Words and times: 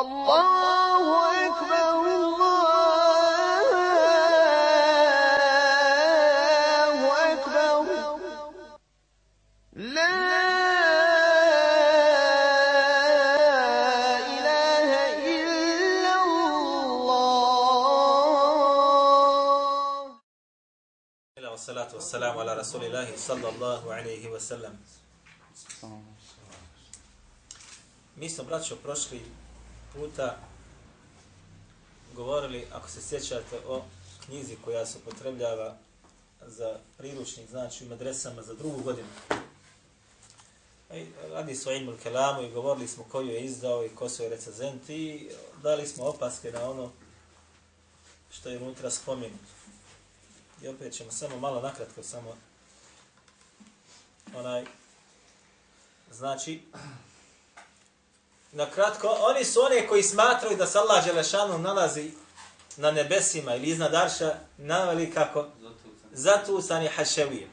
الله 0.00 1.04
أكبر 1.46 1.94
الله 6.56 7.00
أكبر 7.32 7.86
لا 9.72 10.16
إله 14.36 14.90
إلا 15.34 16.14
الله. 16.24 17.06
والصلاة 21.56 21.90
والسلام 21.94 22.34
على 22.38 22.52
رسول 22.54 22.84
الله 22.84 23.16
صلى 23.16 23.48
الله 23.48 23.82
عليه 23.94 24.28
وسلم. 24.28 24.76
Mi 28.16 28.28
smo, 28.30 28.44
braćo, 28.44 28.76
prošli 28.76 29.45
puta 29.96 30.36
govorili, 32.14 32.66
ako 32.72 32.88
se 32.88 33.02
sjećate, 33.02 33.60
o 33.68 33.82
knjizi 34.26 34.56
koja 34.64 34.86
se 34.86 34.98
upotrebljava 34.98 35.76
za 36.46 36.78
priručnik, 36.98 37.50
znači 37.50 37.84
u 37.84 37.88
madresama 37.88 38.42
za 38.42 38.54
drugu 38.54 38.82
godinu. 38.82 39.08
E, 40.90 41.06
radi 41.30 41.54
se 41.54 41.68
o 41.68 41.72
Ilmul 41.72 41.96
Kelamu 42.02 42.42
i 42.42 42.50
govorili 42.50 42.88
smo 42.88 43.04
koju 43.04 43.28
je 43.28 43.44
izdao 43.44 43.84
i 43.84 43.88
ko 43.88 44.08
su 44.08 44.22
je 44.22 44.28
recenzenti 44.28 44.94
i 44.94 45.30
dali 45.62 45.86
smo 45.86 46.04
opaske 46.04 46.52
na 46.52 46.70
ono 46.70 46.92
što 48.30 48.48
je 48.48 48.58
unutra 48.58 48.90
spomenuto. 48.90 49.44
I 50.62 50.68
opet 50.68 50.92
ćemo 50.92 51.10
samo 51.10 51.38
malo 51.38 51.60
nakratko, 51.60 52.02
samo 52.02 52.36
onaj, 54.34 54.64
znači, 56.12 56.62
na 58.52 58.70
kratko, 58.70 59.08
oni 59.20 59.44
su 59.44 59.60
one 59.60 59.86
koji 59.86 60.02
smatraju 60.02 60.56
da 60.56 60.66
se 60.66 60.78
Allah 60.78 61.04
Đelešanu 61.04 61.58
nalazi 61.58 62.10
na 62.76 62.90
nebesima 62.90 63.54
ili 63.54 63.66
iznad 63.66 63.94
Arša, 63.94 64.34
naveli 64.58 65.10
kako? 65.10 65.46
Zatucani 66.12 66.88
haševije. 66.88 67.48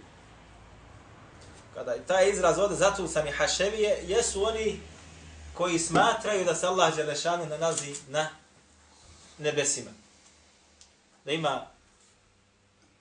Kada 1.74 1.92
je 1.92 2.06
taj 2.06 2.30
izraz 2.30 2.60
ovdje 2.60 2.78
zatucani 2.78 3.32
haševije, 3.32 4.04
jesu 4.08 4.46
oni 4.46 4.80
koji 5.54 5.80
smatraju 5.80 6.46
da 6.46 6.56
se 6.56 6.68
Allah 6.68 6.96
Đelešanu 6.96 7.46
nalazi 7.46 7.96
na 8.08 8.30
nebesima. 9.38 9.92
Da 11.26 11.32
ima 11.32 11.68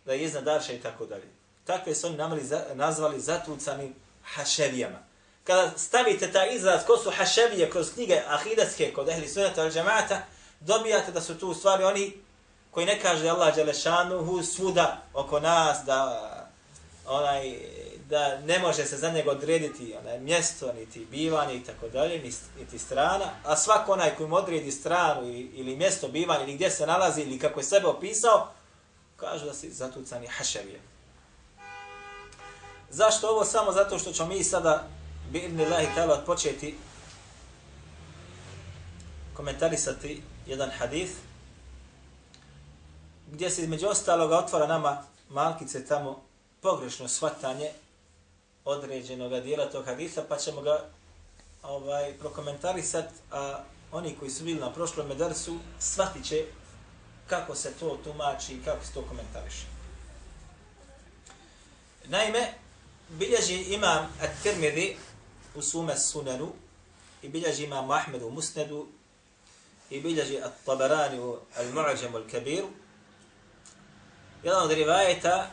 da 0.04 0.12
je 0.12 0.22
iznad 0.24 0.48
Arša 0.48 0.72
i 0.72 0.80
tako 0.80 1.06
dalje. 1.06 1.28
Takve 1.64 1.94
su 1.94 2.06
oni 2.06 2.16
namali, 2.16 2.42
nazvali 2.74 3.20
zatucani 3.20 3.94
haševijama 4.24 5.11
kada 5.44 5.70
stavite 5.76 6.32
taj 6.32 6.54
izraz 6.54 6.86
ko 6.86 6.96
su 6.96 7.10
haševije 7.10 7.70
kroz 7.70 7.92
knjige 7.94 8.20
ahidatske 8.28 8.92
kod 8.92 9.08
ehli 9.08 9.28
sunata 9.28 9.62
al 9.62 9.70
džemata, 9.70 10.22
dobijate 10.60 11.12
da 11.12 11.20
su 11.20 11.38
tu 11.38 11.48
u 11.48 11.54
stvari 11.54 11.84
oni 11.84 12.12
koji 12.70 12.86
ne 12.86 13.00
kaže 13.00 13.28
Allah 13.28 13.54
Đelešanuhu 13.54 14.42
svuda 14.42 15.02
oko 15.14 15.40
nas 15.40 15.78
da 15.86 16.28
onaj 17.06 17.58
da 18.08 18.38
ne 18.38 18.58
može 18.58 18.84
se 18.84 18.96
za 18.96 19.10
njega 19.10 19.30
odrediti 19.30 19.94
onaj 20.00 20.20
mjesto, 20.20 20.72
niti 20.72 21.06
bivanje 21.10 21.54
i 21.54 21.64
tako 21.64 21.88
dalje, 21.88 22.34
niti 22.58 22.78
strana, 22.78 23.24
a 23.44 23.56
svako 23.56 23.92
onaj 23.92 24.16
koji 24.16 24.28
mu 24.28 24.36
odredi 24.36 24.70
stranu 24.70 25.28
ili 25.28 25.76
mjesto 25.76 26.08
bivanja 26.08 26.44
ili 26.44 26.54
gdje 26.54 26.70
se 26.70 26.86
nalazi 26.86 27.22
ili 27.22 27.38
kako 27.38 27.60
je 27.60 27.64
sebe 27.64 27.86
opisao, 27.86 28.52
kaže 29.16 29.44
da 29.44 29.54
si 29.54 29.70
zatucani 29.70 30.26
haševije. 30.26 30.80
Zašto 32.90 33.28
ovo? 33.28 33.44
Samo 33.44 33.72
zato 33.72 33.98
što 33.98 34.12
ćemo 34.12 34.28
mi 34.28 34.44
sada 34.44 34.88
bi 35.32 35.38
idni 35.38 35.64
Allahi 35.64 35.86
ta'ala 35.96 36.12
odpočeti 36.12 36.74
komentarisati 39.34 40.22
jedan 40.46 40.70
hadith 40.70 41.12
gdje 43.30 43.50
se 43.50 43.62
između 43.62 43.86
ostaloga 43.86 44.38
otvara 44.38 44.66
nama 44.66 45.02
malkice 45.30 45.86
tamo 45.86 46.22
pogrešno 46.60 47.08
shvatanje 47.08 47.70
određenog 48.64 49.42
dijela 49.42 49.70
tog 49.70 49.84
haditha, 49.84 50.22
pa 50.28 50.36
ćemo 50.36 50.60
ga 50.60 50.84
ovaj 51.62 52.12
prokomentarisat, 52.18 53.08
a 53.30 53.58
oni 53.92 54.16
koji 54.18 54.30
su 54.30 54.44
bili 54.44 54.60
na 54.60 54.72
prošlom 54.72 55.08
medarsu 55.08 55.58
shvatit 55.80 56.24
će 56.24 56.44
kako 57.26 57.54
se 57.54 57.72
to 57.80 57.98
tumači 58.04 58.54
i 58.54 58.62
kako 58.64 58.84
se 58.84 58.92
to 58.92 59.02
komentariše. 59.02 59.66
Naime, 62.04 62.52
bilježi 63.08 63.62
imam 63.62 64.08
at-Tirmidhi 64.22 64.96
u 65.54 65.62
sume 65.62 65.98
sunanu 65.98 66.52
i 67.22 67.28
bilježi 67.28 67.64
imam 67.64 67.90
Ahmed 67.90 68.22
u 68.22 68.30
musnedu 68.30 68.86
i 69.90 70.00
bilježi 70.00 70.38
at-Tabarani 70.38 71.20
u 71.20 71.38
al-Mu'ađam 71.56 72.14
al-Kabiru. 72.14 72.68
Jedan 74.42 74.62
od 74.62 74.70
rivajeta 74.70 75.50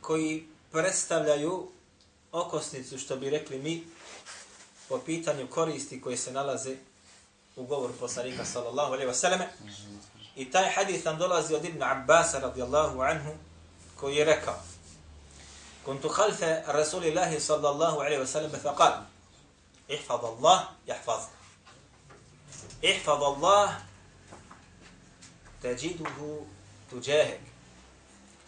koji 0.00 0.46
predstavljaju 0.72 1.68
okosnicu, 2.32 2.98
što 2.98 3.16
bi 3.16 3.30
rekli 3.30 3.58
mi, 3.58 3.84
po 4.88 4.98
pitanju 4.98 5.46
koristi 5.46 6.00
koje 6.00 6.16
se 6.16 6.32
nalaze 6.32 6.76
u 7.56 7.64
govoru 7.64 7.92
poslanika 8.00 8.44
sallallahu 8.44 8.92
alaihi 8.92 9.10
wasallam. 9.10 9.44
I 10.36 10.50
taj 10.50 10.70
hadith 10.70 11.04
nam 11.04 11.18
dolazi 11.18 11.54
od 11.54 11.64
Ibn 11.64 11.82
Abbas 11.82 12.34
radijallahu 12.34 13.00
anhu 13.00 13.30
koji 13.96 14.16
je 14.16 14.24
rekao 14.24 14.62
كنت 15.86 16.06
خلف 16.06 16.42
رسول 16.68 17.04
الله 17.06 17.38
صلى 17.38 17.68
الله 17.70 18.04
عليه 18.04 18.18
وسلم 18.18 18.50
فقال 18.50 19.04
احفظ 19.94 20.24
الله 20.24 20.68
يحفظك. 20.86 21.30
احفظ 22.84 23.22
الله 23.22 23.82
تجده 25.62 26.40
تجاهك. 26.90 27.40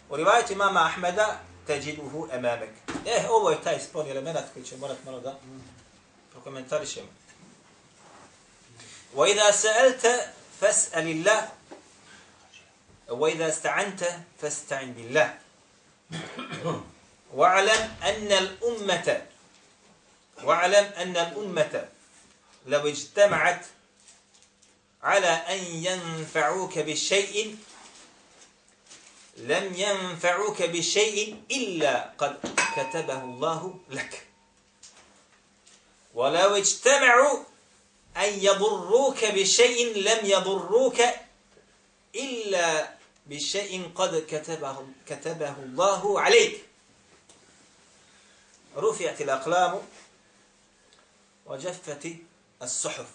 ورواية 0.09 0.45
إمام 0.51 0.77
أحمد 0.77 1.39
تجده 1.67 2.27
أمامك. 2.33 2.73
إيه 3.07 3.27
هو 3.27 3.49
يتاي 3.49 3.79
سبون 3.79 4.05
يلمنات 4.05 4.45
كي 4.55 4.65
شمونت 4.65 4.97
مرة 5.07 5.19
ده 5.19 5.33
prokomentari 6.35 6.85
ćemo. 6.85 7.11
وإذا 9.15 9.51
سألت 9.51 10.29
فاسأل 10.61 11.07
الله 11.07 11.49
وإذا 13.09 13.49
استعنت 13.49 14.03
فاستعن 14.41 14.93
بالله. 14.93 15.37
واعلم 17.33 17.95
أن 18.03 18.31
الأمة 18.31 19.27
واعلم 20.43 20.91
أن 20.97 21.17
الأمة 21.17 21.89
لو 22.65 22.87
اجتمعت 22.87 23.65
على 25.03 25.27
أن 25.27 25.57
ينفعوك 25.57 26.79
بشيء 26.79 27.57
لم 29.37 29.73
ينفعوك 29.75 30.61
بشيء 30.61 31.43
إلا 31.51 32.13
قد 32.17 32.39
كتبه 32.75 33.23
الله 33.23 33.79
لك. 33.89 34.27
ولو 36.13 36.55
اجتمعوا 36.55 37.39
أن 38.17 38.29
يضروك 38.43 39.25
بشيء 39.25 39.97
لم 39.97 40.25
يضروك 40.25 41.01
إلا 42.15 42.93
بشيء 43.25 43.91
قد 43.95 44.25
كتبه, 44.29 44.87
كتبه 45.07 45.55
الله 45.59 46.21
عليك. 46.21 46.68
رفعت 48.76 49.20
الأقلام 49.20 49.80
وجفت 51.46 52.06
الصحف 52.62 53.06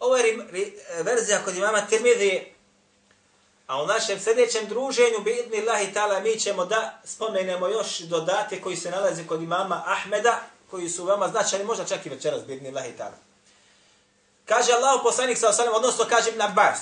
Ovo 0.00 0.16
je 0.16 0.38
verzija 1.02 1.44
kod 1.44 1.56
imama 1.56 1.86
Tirmidhi, 1.86 2.52
a 3.66 3.82
u 3.82 3.86
našem 3.86 4.20
sljedećem 4.20 4.68
druženju, 4.68 5.18
bi 5.24 5.30
idni 5.30 5.60
Allahi 5.60 5.92
ta'ala, 5.94 6.22
mi 6.22 6.40
ćemo 6.40 6.64
da 6.64 7.00
spomenemo 7.04 7.68
još 7.68 7.98
dodate 7.98 8.60
koji 8.60 8.76
se 8.76 8.90
nalazi 8.90 9.26
kod 9.26 9.42
imama 9.42 9.82
Ahmeda, 9.86 10.40
koji 10.70 10.88
su 10.88 11.04
veoma 11.04 11.28
značajni, 11.28 11.64
možda 11.64 11.84
čak 11.84 12.06
i 12.06 12.08
večeras, 12.08 12.44
bi 12.44 12.54
idni 12.54 12.68
Allahi 12.68 12.92
ta'ala. 12.98 13.16
Kaže 14.44 14.72
Allah 14.72 15.00
poslanik 15.02 15.38
sa 15.38 15.48
osanem, 15.48 15.74
odnosno 15.74 16.04
kaže 16.08 16.30
Ibn 16.30 16.42
Abbas. 16.42 16.78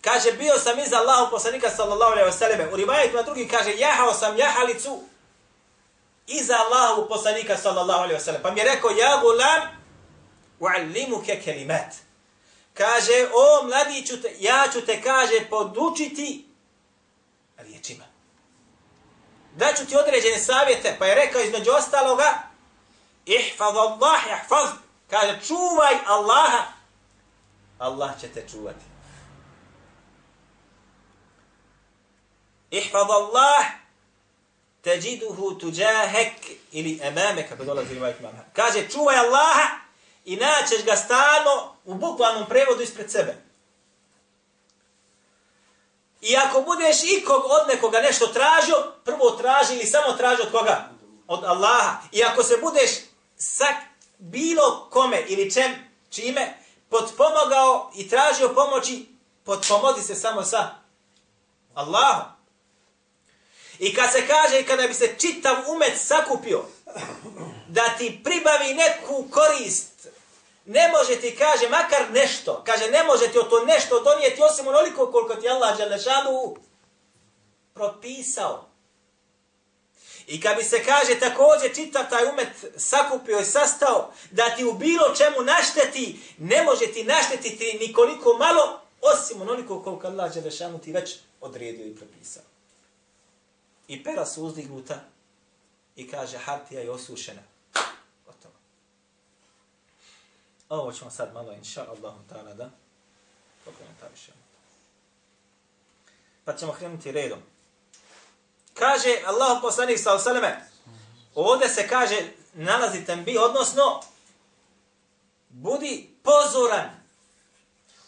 Kaže, 0.00 0.32
bio 0.32 0.58
sam 0.58 0.78
iza 0.78 0.96
Allahu 0.96 1.30
poslanika 1.30 1.70
sallallahu 1.70 2.12
alaihi 2.12 2.30
wa 2.30 2.38
sallam. 2.38 2.72
U 2.72 2.76
rivajetu 2.76 3.16
na 3.16 3.22
drugi 3.22 3.48
kaže, 3.48 3.76
jahao 3.76 4.14
sam 4.14 4.38
jahalicu 4.38 5.02
iza 6.27 6.55
Allahu 6.57 7.07
poslanika 7.07 7.57
sallallahu 7.57 8.03
alaihi 8.03 8.19
wasallam. 8.19 8.41
Pa 8.41 8.51
mi 8.51 8.59
je 8.59 8.65
rekao, 8.65 8.89
ja 8.91 9.19
gulam, 9.21 9.61
uallimuke 10.59 11.41
kelimat. 11.41 11.93
Kaže, 12.73 13.29
o 13.33 13.63
mladiću, 13.63 14.21
te, 14.21 14.35
ja 14.39 14.67
ću 14.73 14.85
te, 14.85 15.01
kaže, 15.01 15.49
podučiti 15.49 16.45
riječima. 17.57 18.03
Da 19.55 19.73
ću 19.73 19.85
ti 19.85 19.95
određene 19.95 20.39
savjete, 20.39 20.95
pa 20.99 21.05
je 21.05 21.15
rekao 21.15 21.41
između 21.41 21.71
ostaloga, 21.71 22.33
ihfad 23.25 23.77
Allah, 23.77 24.21
ihfad. 24.25 24.69
Kaže, 25.09 25.39
čuvaj 25.47 25.95
Allaha, 26.07 26.63
Allah 27.79 28.21
će 28.21 28.27
te 28.27 28.47
čuvati. 28.51 28.85
Ihfad 32.71 33.07
Allah, 33.09 33.65
teđiduhu 34.87 35.59
tuđahek 35.59 36.33
ili 36.71 36.99
emame, 37.03 37.47
kako 37.49 37.63
dolazi 37.63 37.93
rivajt 37.93 38.19
imam. 38.19 38.45
Kaže, 38.53 38.89
čuvaj 38.89 39.17
Allaha 39.17 39.67
i 40.25 40.35
naćeš 40.35 40.85
ga 40.85 40.95
stalno 40.95 41.75
u 41.85 41.93
bukvalnom 41.93 42.49
prevodu 42.49 42.83
ispred 42.83 43.11
sebe. 43.11 43.35
I 46.21 46.35
ako 46.37 46.61
budeš 46.61 46.97
ikog 47.03 47.43
od 47.45 47.67
nekoga 47.67 47.99
nešto 48.01 48.27
tražio, 48.27 48.75
prvo 49.05 49.31
traži 49.31 49.73
ili 49.73 49.85
samo 49.85 50.13
traži 50.13 50.41
od 50.41 50.51
koga? 50.51 50.89
Od 51.27 51.43
Allaha. 51.43 51.97
I 52.11 52.23
ako 52.23 52.43
se 52.43 52.57
budeš 52.61 52.89
sa 53.37 53.65
bilo 54.17 54.87
kome 54.91 55.23
ili 55.27 55.51
čem, 55.51 55.75
čime, 56.09 56.57
potpomogao 56.89 57.91
i 57.95 58.09
tražio 58.09 58.49
pomoći, 58.49 59.05
potpomodi 59.43 60.01
se 60.01 60.15
samo 60.15 60.43
sa 60.43 60.69
Allahom. 61.73 62.36
I 63.79 63.95
kad 63.95 64.11
se 64.11 64.27
kaže, 64.27 64.63
kada 64.63 64.87
bi 64.87 64.93
se 64.93 65.15
čitav 65.17 65.55
umet 65.67 65.93
sakupio, 65.97 66.63
da 67.67 67.95
ti 67.97 68.19
pribavi 68.23 68.73
neku 68.73 69.27
korist, 69.31 70.07
ne 70.65 70.91
može 70.91 71.15
ti, 71.15 71.35
kaže, 71.35 71.69
makar 71.69 72.11
nešto, 72.13 72.63
kaže, 72.65 72.91
ne 72.91 73.03
može 73.03 73.27
ti 73.27 73.39
o 73.39 73.43
to 73.43 73.65
nešto 73.65 73.99
donijeti, 73.99 74.41
osim 74.41 74.67
onoliko 74.67 75.11
koliko 75.11 75.35
ti 75.35 75.49
Allah 75.49 75.77
Đalešanu 75.77 76.55
propisao. 77.73 78.65
I 80.27 80.41
kad 80.41 80.57
bi 80.57 80.63
se 80.63 80.83
kaže 80.83 81.19
također 81.19 81.75
čitav 81.75 82.09
taj 82.09 82.29
umet 82.29 82.47
sakupio 82.77 83.39
i 83.39 83.45
sastao 83.45 84.13
da 84.31 84.55
ti 84.55 84.65
u 84.65 84.73
bilo 84.73 85.15
čemu 85.17 85.41
našteti, 85.41 86.19
ne 86.37 86.63
može 86.63 86.87
ti 86.87 87.03
naštetiti 87.03 87.77
nikoliko 87.79 88.33
malo, 88.33 88.81
osim 89.01 89.41
onoliko 89.41 89.83
koliko 89.83 90.07
Allah 90.07 90.33
Đelešanu 90.33 90.79
ti 90.79 90.91
već 90.91 91.15
odredio 91.41 91.85
i 91.85 91.95
propisao. 91.95 92.43
I 93.87 94.03
pera 94.03 94.25
su 94.25 94.43
uzdignuta 94.43 94.99
i 95.95 96.09
kaže 96.09 96.37
hartija 96.37 96.81
je 96.81 96.91
osušena. 96.91 97.41
Gotovo. 98.25 98.53
Ovo 100.69 100.91
ćemo 100.91 101.11
sad 101.11 101.33
malo, 101.33 101.53
inša 101.53 101.81
Allahum 101.81 102.23
ta'ala, 102.29 102.53
da 102.53 102.69
pokomentarišemo. 103.65 104.37
Pa 106.45 106.55
ćemo 106.55 106.73
krenuti 106.73 107.11
redom. 107.11 107.39
Kaže 108.73 109.21
Allah 109.25 109.59
poslanik 109.61 109.99
sa 109.99 110.13
osaleme, 110.13 110.69
ovdje 111.35 111.69
se 111.69 111.87
kaže, 111.87 112.31
nalazi 112.53 113.05
tembi, 113.05 113.37
odnosno, 113.37 114.01
budi 115.49 116.09
pozoran. 116.23 116.89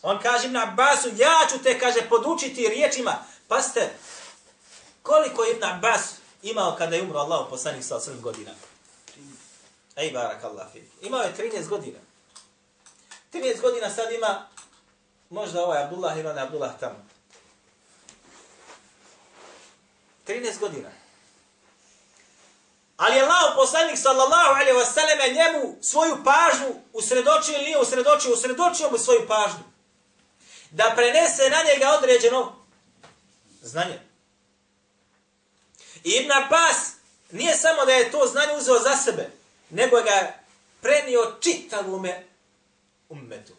On 0.01 0.19
kaže 0.21 0.49
na 0.49 0.63
Abbasu, 0.63 1.09
ja 1.15 1.47
ću 1.51 1.63
te, 1.63 1.79
kaže, 1.79 2.09
podučiti 2.09 2.69
riječima. 2.69 3.15
Pa 3.47 3.61
Koliko 5.03 5.43
je 5.43 5.51
Ibn 5.51 5.63
Abbas 5.63 6.01
imao 6.41 6.75
kada 6.77 6.95
je 6.95 7.01
umro 7.01 7.19
Allah 7.19 7.47
poslanik 7.49 7.83
sa 7.83 7.95
osaleme 7.95 8.21
godina? 8.21 8.51
Ej, 9.95 10.11
barak 10.11 10.43
Allah. 10.43 10.67
Imao 11.01 11.21
je 11.21 11.33
13 11.37 11.67
godina. 11.67 11.99
13 13.33 13.61
godina 13.61 13.89
sad 13.89 14.11
ima, 14.11 14.47
možda 15.29 15.63
ovaj 15.63 15.83
Abdullah 15.83 16.17
ili 16.17 16.27
onaj 16.27 16.43
Abdullah 16.43 16.71
tamo. 16.79 17.05
13 20.27 20.59
godina. 20.59 20.89
Ali 22.97 23.15
je 23.15 23.21
Allah 23.21 23.53
poslanik 23.55 23.97
sallallahu 23.97 24.49
alaihi 24.49 24.77
wa 24.79 24.85
sallam 24.85 25.33
njemu 25.33 25.77
svoju 25.81 26.17
pažnju 26.23 26.81
usredočio 26.93 27.55
ili 27.55 27.63
nije 27.63 27.79
usredočio, 27.79 28.33
usredočio 28.33 28.89
mu 28.91 28.97
svoju 28.97 29.27
pažnju. 29.27 29.63
Da 30.71 30.93
prenese 30.95 31.49
na 31.49 31.57
njega 31.71 31.89
određeno 31.97 32.55
znanje. 33.61 34.08
I 36.03 36.09
Ibn 36.09 36.31
Abbas 36.31 36.91
nije 37.31 37.55
samo 37.57 37.85
da 37.85 37.91
je 37.91 38.11
to 38.11 38.27
znanje 38.31 38.53
uzeo 38.57 38.79
za 38.79 38.95
sebe, 38.95 39.29
nego 39.69 40.01
ga 40.01 40.33
prenio 40.81 41.37
čitavome 41.41 42.25
ummetu. 43.09 43.53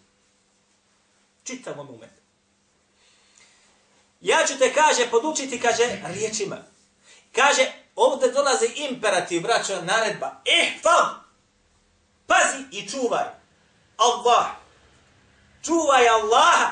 Čitavom 1.44 1.88
ummetu. 1.90 2.20
Ja 4.20 4.44
ću 4.46 4.58
te, 4.58 4.74
kaže, 4.74 5.10
podučiti, 5.10 5.60
kaže, 5.60 6.02
riječima. 6.04 6.56
Kaže, 7.32 7.72
ovdje 7.96 8.30
dolazi 8.30 8.66
imperativ, 8.76 9.42
braćo, 9.42 9.82
naredba. 9.82 10.42
Ihfam! 10.44 11.24
Pazi 12.26 12.64
i 12.70 12.88
čuvaj. 12.88 13.24
Allah. 13.96 14.46
Čuvaj 15.62 16.08
Allaha. 16.08 16.70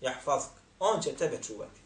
Jahfazk. 0.00 0.50
On 0.78 1.02
će 1.02 1.16
tebe 1.16 1.38
čuvati. 1.46 1.81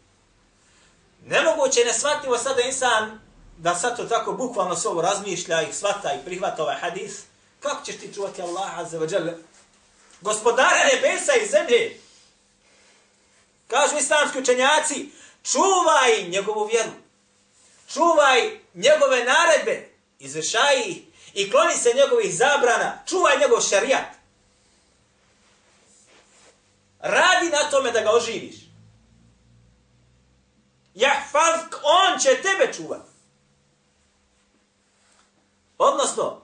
Nemoguće, 1.27 1.79
ne 1.79 1.85
nesvatljivo 1.85 2.37
sada 2.37 2.61
insan 2.61 3.19
da 3.57 3.75
sad 3.75 3.97
to 3.97 4.03
tako 4.03 4.33
bukvalno 4.33 4.75
se 4.75 4.87
ovo 4.87 5.01
razmišlja 5.01 5.61
i 5.61 5.73
svata 5.73 6.13
i 6.13 6.25
prihvata 6.25 6.63
ovaj 6.63 6.75
hadis. 6.75 7.21
Kako 7.59 7.85
ćeš 7.85 7.97
ti 7.97 8.13
čuvati 8.13 8.41
Allaha, 8.41 8.81
azza 8.81 8.99
wa 8.99 9.13
jalla? 9.13 9.33
Gospodara 10.21 10.79
nebesa 10.93 11.33
i 11.33 11.47
zemlje. 11.47 11.99
Kažu 13.67 13.97
islamski 13.97 14.39
učenjaci, 14.39 15.09
čuvaj 15.43 16.23
njegovu 16.29 16.65
vjeru. 16.65 16.91
Čuvaj 17.93 18.59
njegove 18.73 19.23
naredbe, 19.23 19.89
izvršaj 20.19 20.81
ih 20.85 20.97
i 21.33 21.51
kloni 21.51 21.73
se 21.73 21.93
njegovih 21.95 22.35
zabrana. 22.35 23.03
Čuvaj 23.07 23.39
njegov 23.39 23.61
šarijat. 23.61 24.17
Radi 26.99 27.49
na 27.49 27.69
tome 27.71 27.91
da 27.91 28.01
ga 28.01 28.11
oživiš. 28.11 28.55
Jahfazk, 30.97 31.75
on 32.17 32.21
će 32.21 32.41
tebe 32.41 32.73
čuvati. 32.73 33.09
Odnosno, 35.77 36.41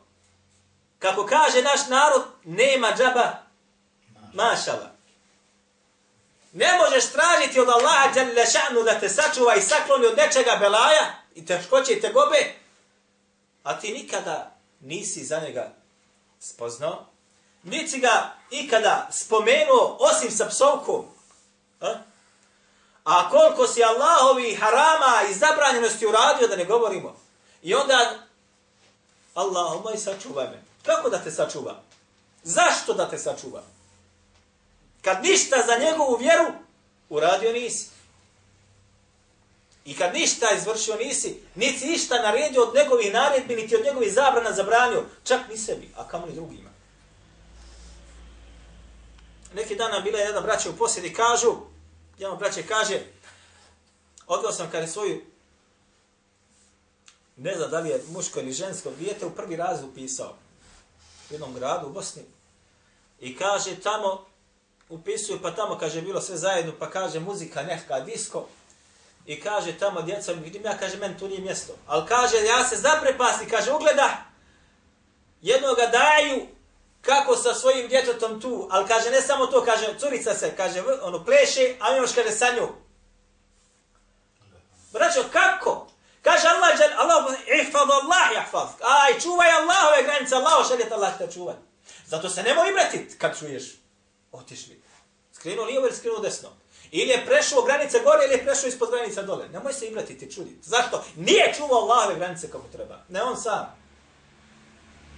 kako 0.99 1.25
kaže 1.25 1.61
naš 1.61 1.87
narod, 1.87 2.23
nema 2.43 2.93
džaba 2.97 3.37
mašala. 4.33 4.91
Ne 6.53 6.77
možeš 6.77 7.11
tražiti 7.11 7.59
od 7.59 7.69
Allaha 7.69 8.13
dželle 8.13 8.45
šanu 8.45 8.83
da 8.83 8.99
te 8.99 9.09
sačuva 9.09 9.55
i 9.55 9.61
sakloni 9.61 10.05
od 10.05 10.17
nečega 10.17 10.57
belaja 10.59 11.15
i 11.35 11.45
teškoće 11.45 11.93
i 11.93 12.01
tegobe, 12.01 12.55
a 13.63 13.79
ti 13.79 13.93
nikada 13.93 14.55
nisi 14.79 15.25
za 15.25 15.39
njega 15.39 15.73
spoznao, 16.39 17.05
niti 17.63 17.99
ga 17.99 18.31
ikada 18.49 19.09
spomenuo 19.11 19.97
osim 19.99 20.31
sa 20.31 20.45
psovkom. 20.45 21.05
A? 21.81 21.93
A 23.03 23.29
koliko 23.29 23.67
si 23.67 23.83
Allahovi 23.83 24.55
harama 24.55 25.21
i 25.29 25.33
zabranjenosti 25.33 26.05
uradio 26.05 26.47
da 26.47 26.55
ne 26.55 26.65
govorimo. 26.65 27.15
I 27.63 27.75
onda, 27.75 28.19
Allahu 29.33 29.83
moj 29.83 29.97
sačuvaj 29.97 30.45
me. 30.45 30.63
Kako 30.85 31.09
da 31.09 31.17
te 31.17 31.31
sačuva? 31.31 31.81
Zašto 32.43 32.93
da 32.93 33.09
te 33.09 33.17
sačuva? 33.17 33.63
Kad 35.01 35.23
ništa 35.23 35.63
za 35.67 35.85
njegovu 35.85 36.15
vjeru 36.15 36.45
uradio 37.09 37.53
nisi. 37.53 37.87
I 39.85 39.95
kad 39.97 40.13
ništa 40.13 40.51
izvršio 40.51 40.95
nisi, 40.95 41.41
niti 41.55 41.85
ništa 41.85 42.21
naredio 42.21 42.63
od 42.63 42.75
njegovih 42.75 43.13
naredbi, 43.13 43.55
niti 43.55 43.75
od 43.75 43.85
njegovih 43.85 44.13
zabrana 44.13 44.51
zabranio, 44.51 45.03
čak 45.23 45.39
ni 45.49 45.57
sebi, 45.57 45.93
a 45.97 46.07
kamo 46.07 46.25
ni 46.25 46.33
drugima. 46.33 46.69
Neki 49.53 49.75
dana 49.75 49.99
bila 49.99 50.19
je 50.19 50.25
jedna 50.25 50.41
braća 50.41 50.69
u 50.69 50.73
posjedi, 50.73 51.13
kažu, 51.13 51.55
jedan 52.23 52.37
braće 52.37 52.63
kaže, 52.67 52.99
odveo 54.27 54.51
sam 54.51 54.71
kada 54.71 54.87
svoju, 54.87 55.21
ne 57.37 57.55
znam 57.55 57.71
da 57.71 57.79
li 57.79 57.89
je 57.89 58.03
muško 58.11 58.39
ili 58.39 58.51
žensko, 58.51 58.91
dijete 58.99 59.25
u 59.25 59.35
prvi 59.35 59.55
raz 59.55 59.83
upisao 59.83 60.35
u 61.29 61.33
jednom 61.33 61.53
gradu 61.53 61.87
u 61.87 61.93
Bosni. 61.93 62.23
I 63.19 63.37
kaže 63.37 63.75
tamo 63.75 64.25
upisuju, 64.89 65.39
pa 65.41 65.51
tamo, 65.51 65.77
kaže, 65.77 66.01
bilo 66.01 66.21
sve 66.21 66.37
zajedno, 66.37 66.73
pa 66.79 66.89
kaže, 66.89 67.19
muzika, 67.19 67.63
neka, 67.63 67.99
disko, 67.99 68.47
i 69.25 69.41
kaže, 69.41 69.77
tamo 69.77 70.01
djeca, 70.01 70.31
vidim 70.31 70.65
ja, 70.65 70.77
kaže, 70.77 70.97
meni 70.97 71.17
tu 71.17 71.27
nije 71.27 71.41
mjesto. 71.41 71.73
Ali 71.87 72.07
kaže, 72.07 72.37
ja 72.37 72.63
se 72.63 72.75
zaprepasti, 72.75 73.49
kaže, 73.49 73.73
ugleda, 73.73 74.25
jednoga 75.41 75.85
daju, 75.91 76.47
kako 77.05 77.35
sa 77.35 77.53
svojim 77.53 77.87
djetetom 77.87 78.41
tu, 78.41 78.67
ali 78.71 78.87
kaže, 78.87 79.11
ne 79.11 79.21
samo 79.21 79.47
to, 79.47 79.65
kaže, 79.65 79.99
curica 79.99 80.33
se, 80.33 80.55
kaže, 80.55 80.83
ono, 81.01 81.25
pleše, 81.25 81.75
a 81.79 81.91
on 81.91 81.97
još 81.97 82.13
kaže, 82.15 82.31
sa 82.31 82.55
njom. 82.55 82.69
Braćo, 84.91 85.23
kako? 85.31 85.87
Kaže 86.21 86.47
Allah, 86.47 86.69
Allah, 86.97 87.39
ihfad 87.61 87.89
Allah, 87.91 88.45
ihfad. 88.45 88.67
Aj, 88.81 89.19
čuvaj 89.19 89.51
Allahove 89.51 90.03
granice, 90.03 90.35
Allah, 90.35 90.67
šaljet 90.67 90.91
Allah 90.91 91.17
te 91.17 91.31
čuvaj. 91.31 91.55
Zato 92.05 92.29
se 92.29 92.43
nemoj 92.43 92.69
imretit 92.69 93.17
kad 93.17 93.39
čuješ. 93.39 93.63
Otišli. 94.31 94.83
Skrenuo 95.33 95.65
lijevo 95.65 95.87
ili 95.87 95.95
skrenuo 95.95 96.19
desno. 96.19 96.49
Ili 96.91 97.09
je 97.09 97.25
prešao 97.25 97.61
granice 97.61 97.99
gore 97.99 98.25
ili 98.25 98.33
je 98.33 98.45
prešao 98.45 98.67
ispod 98.67 98.89
granica 98.91 99.21
dole. 99.21 99.49
Nemoj 99.49 99.73
se 99.73 99.87
imretiti, 99.87 100.31
čuditi. 100.31 100.69
Zašto? 100.69 101.03
Nije 101.15 101.53
čuvao 101.57 101.81
Allahove 101.81 102.15
granice 102.15 102.51
kako 102.51 102.67
treba. 102.67 102.99
Ne 103.09 103.23
on 103.23 103.37
sam. 103.37 103.75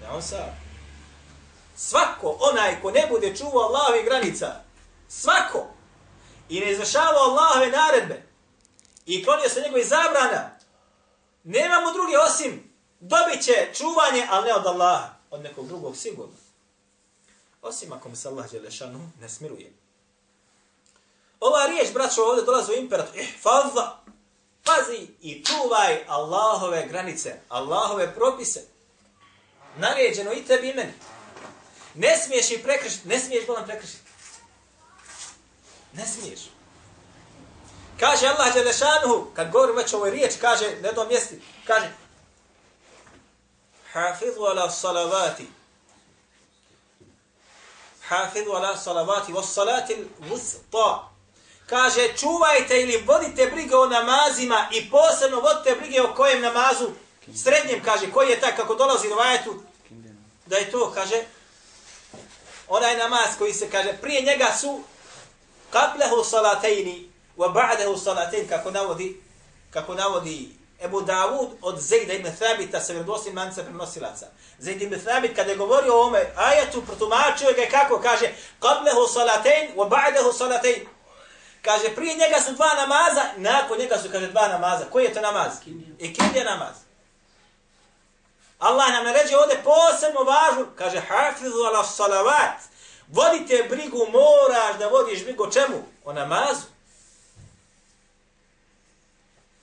Ne 0.01 0.09
on 0.09 0.21
sam. 0.21 0.64
Svako, 1.75 2.37
onaj 2.39 2.81
ko 2.81 2.91
ne 2.91 3.07
bude 3.09 3.35
čuvao 3.37 3.63
Allahove 3.63 4.03
granica, 4.03 4.55
svako, 5.07 5.67
i 6.49 6.59
ne 6.59 6.71
izvršavao 6.71 7.23
Allahove 7.23 7.71
naredbe, 7.71 8.23
i 9.05 9.25
klonio 9.25 9.49
se 9.49 9.61
njegove 9.61 9.83
zabrana, 9.83 10.57
nemamo 11.43 11.91
druge 11.93 12.17
osim, 12.17 12.73
dobit 12.99 13.43
će 13.43 13.69
čuvanje, 13.73 14.27
ali 14.29 14.45
ne 14.45 14.53
od 14.53 14.65
Allaha. 14.65 15.15
od 15.31 15.41
nekog 15.41 15.67
drugog 15.67 15.97
sigurno. 15.97 16.33
Osim 17.61 17.93
ako 17.93 18.09
mu 18.09 18.15
se 18.15 18.27
Allah 18.27 18.51
Đelešanu 18.51 19.11
ne 19.21 19.29
smiruje. 19.29 19.73
Ova 21.39 21.65
riječ, 21.65 21.93
braćo, 21.93 22.23
ovdje 22.23 22.43
dolazi 22.43 22.71
u 22.71 22.75
imperatu. 22.75 23.17
Ihfadha. 23.17 23.97
Pazi 24.63 25.07
i 25.21 25.45
čuvaj 25.45 26.03
Allahove 26.07 26.87
granice, 26.87 27.39
Allahove 27.49 28.15
propise. 28.15 28.61
Naređeno 29.77 30.33
i 30.33 30.45
tebi 30.45 30.69
i 30.69 30.73
meni. 30.73 30.93
Ne 31.95 32.17
smiješ 32.17 32.51
i 32.51 32.63
prekršiti, 32.63 33.07
ne 33.07 33.19
smiješ 33.19 33.47
bolan 33.47 33.65
prekršiti. 33.65 34.03
Ne 35.93 36.05
smiješ. 36.05 36.39
Kaže 37.99 38.27
Allah 38.27 38.53
Đelešanuhu, 38.53 39.27
kad 39.33 39.51
govori 39.51 39.73
već 39.73 39.93
ovoj 39.93 40.11
riječ, 40.11 40.33
kaže, 40.41 40.75
na 40.81 40.87
jednom 40.87 41.07
mjesti, 41.07 41.41
kaže, 41.67 41.91
Hafidhu 43.93 44.43
ala 44.43 44.71
salavati, 44.71 45.47
Hafidhu 48.07 48.51
ala 48.51 48.77
salavati, 48.77 49.33
was 49.33 49.53
salati 49.53 50.07
vusta. 50.19 51.09
Kaže, 51.65 52.13
čuvajte 52.17 52.81
ili 52.81 53.03
vodite 53.07 53.47
brige 53.47 53.75
o 53.75 53.85
namazima 53.85 54.69
i 54.71 54.89
posebno 54.89 55.39
vodite 55.39 55.75
brige 55.75 56.01
o 56.01 56.13
kojem 56.15 56.41
namazu, 56.41 56.91
srednjem, 57.43 57.83
kaže, 57.83 58.11
koji 58.11 58.29
je 58.29 58.39
taj, 58.39 58.55
kako 58.55 58.75
dolazi 58.75 59.09
do 59.09 59.15
vajetu, 59.15 59.63
da 60.45 60.57
je 60.57 60.71
to, 60.71 60.91
kaže, 60.91 61.23
onaj 62.67 62.97
namaz 62.97 63.29
koji 63.37 63.53
se, 63.53 63.69
kaže, 63.69 63.93
prije 64.01 64.21
njega 64.21 64.47
su 64.61 64.83
qablahu 65.71 66.23
salatejni, 66.23 67.09
wa 67.37 67.53
ba'dahu 67.53 67.97
salatain 67.97 68.47
kako 68.47 68.71
navodi 68.71 69.21
kako 69.69 69.95
navodi 69.95 70.49
Ebu 70.81 71.01
Davud 71.01 71.49
od 71.61 71.79
Zejda 71.79 72.13
ibn 72.13 72.29
Thabita 72.39 72.79
sa 72.79 72.93
vjerodostojnim 72.93 73.35
manca 73.35 73.63
prenosilaca. 73.63 74.27
Zejd 74.59 74.81
ibn 74.81 74.99
Thabit 74.99 75.35
kada 75.35 75.51
je 75.51 75.57
govorio 75.57 75.95
o 75.95 76.07
ome 76.07 76.25
ajetu, 76.35 76.81
protumačio 76.81 77.53
ga 77.55 77.79
kako 77.79 77.99
kaže 77.99 78.33
qablahu 78.61 79.07
salatain 79.13 79.75
wa 79.75 79.89
ba'dahu 79.89 80.33
salatain. 80.37 80.87
Kaže 81.61 81.95
prije 81.95 82.15
njega 82.15 82.41
su 82.45 82.51
dva 82.51 82.73
namaza, 82.75 83.23
nakon 83.37 83.77
njega 83.77 83.97
su 83.97 84.09
kaže 84.11 84.27
dva 84.27 84.47
namaza. 84.47 84.85
Koji 84.91 85.03
je 85.05 85.13
to 85.13 85.21
namaz? 85.21 85.53
Ikindija 85.99 86.43
je 86.43 86.43
namaz? 86.43 86.75
Allah 88.65 88.89
nam 88.89 89.03
naređe 89.03 89.37
ovdje 89.37 89.63
posebno 89.63 90.23
važno, 90.23 90.65
kaže 90.75 90.99
hafizu 90.99 91.63
ala 91.67 91.83
salavat. 91.83 92.59
Vodite 93.07 93.65
brigu, 93.69 93.97
moraš 93.97 94.79
da 94.79 94.87
vodiš 94.87 95.23
brigu 95.23 95.43
o 95.43 95.51
čemu? 95.51 95.83
O 96.05 96.13
namazu. 96.13 96.67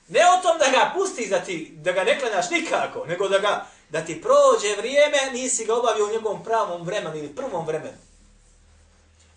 Ne 0.07 0.21
o 0.29 0.41
tom 0.41 0.57
da 0.57 0.65
ga 0.65 0.91
pusti 0.95 1.27
da, 1.29 1.39
ti, 1.39 1.73
da 1.75 1.91
ga 1.91 2.03
ne 2.03 2.19
klanjaš 2.19 2.49
nikako, 2.49 3.05
nego 3.05 3.27
da 3.29 3.39
ga 3.39 3.65
da 3.89 4.05
ti 4.05 4.21
prođe 4.21 4.75
vrijeme, 4.75 5.17
nisi 5.31 5.65
ga 5.65 5.75
obavio 5.75 6.05
u 6.05 6.11
njegovom 6.11 6.43
pravom 6.43 6.83
vremenu 6.83 7.17
ili 7.17 7.35
prvom 7.35 7.65
vremenu. 7.65 7.97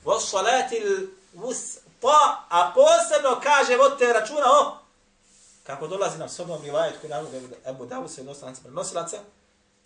Vos 0.04 0.30
salatil 0.30 1.08
us 1.34 1.78
pa, 2.00 2.44
a 2.48 2.72
posebno 2.74 3.40
kaže, 3.42 3.76
vodite 3.76 4.12
računa 4.12 4.46
o, 4.60 4.78
kako 5.62 5.86
dolazi 5.86 6.18
nam 6.18 6.28
sobom 6.28 6.62
rivajet 6.62 7.00
koji 7.00 7.10
navode 7.10 7.40
Ebu 7.66 7.86
Davu 7.86 8.08
se 8.08 8.20
jednostavnice 8.20 8.62
prenosilaca, 8.62 9.18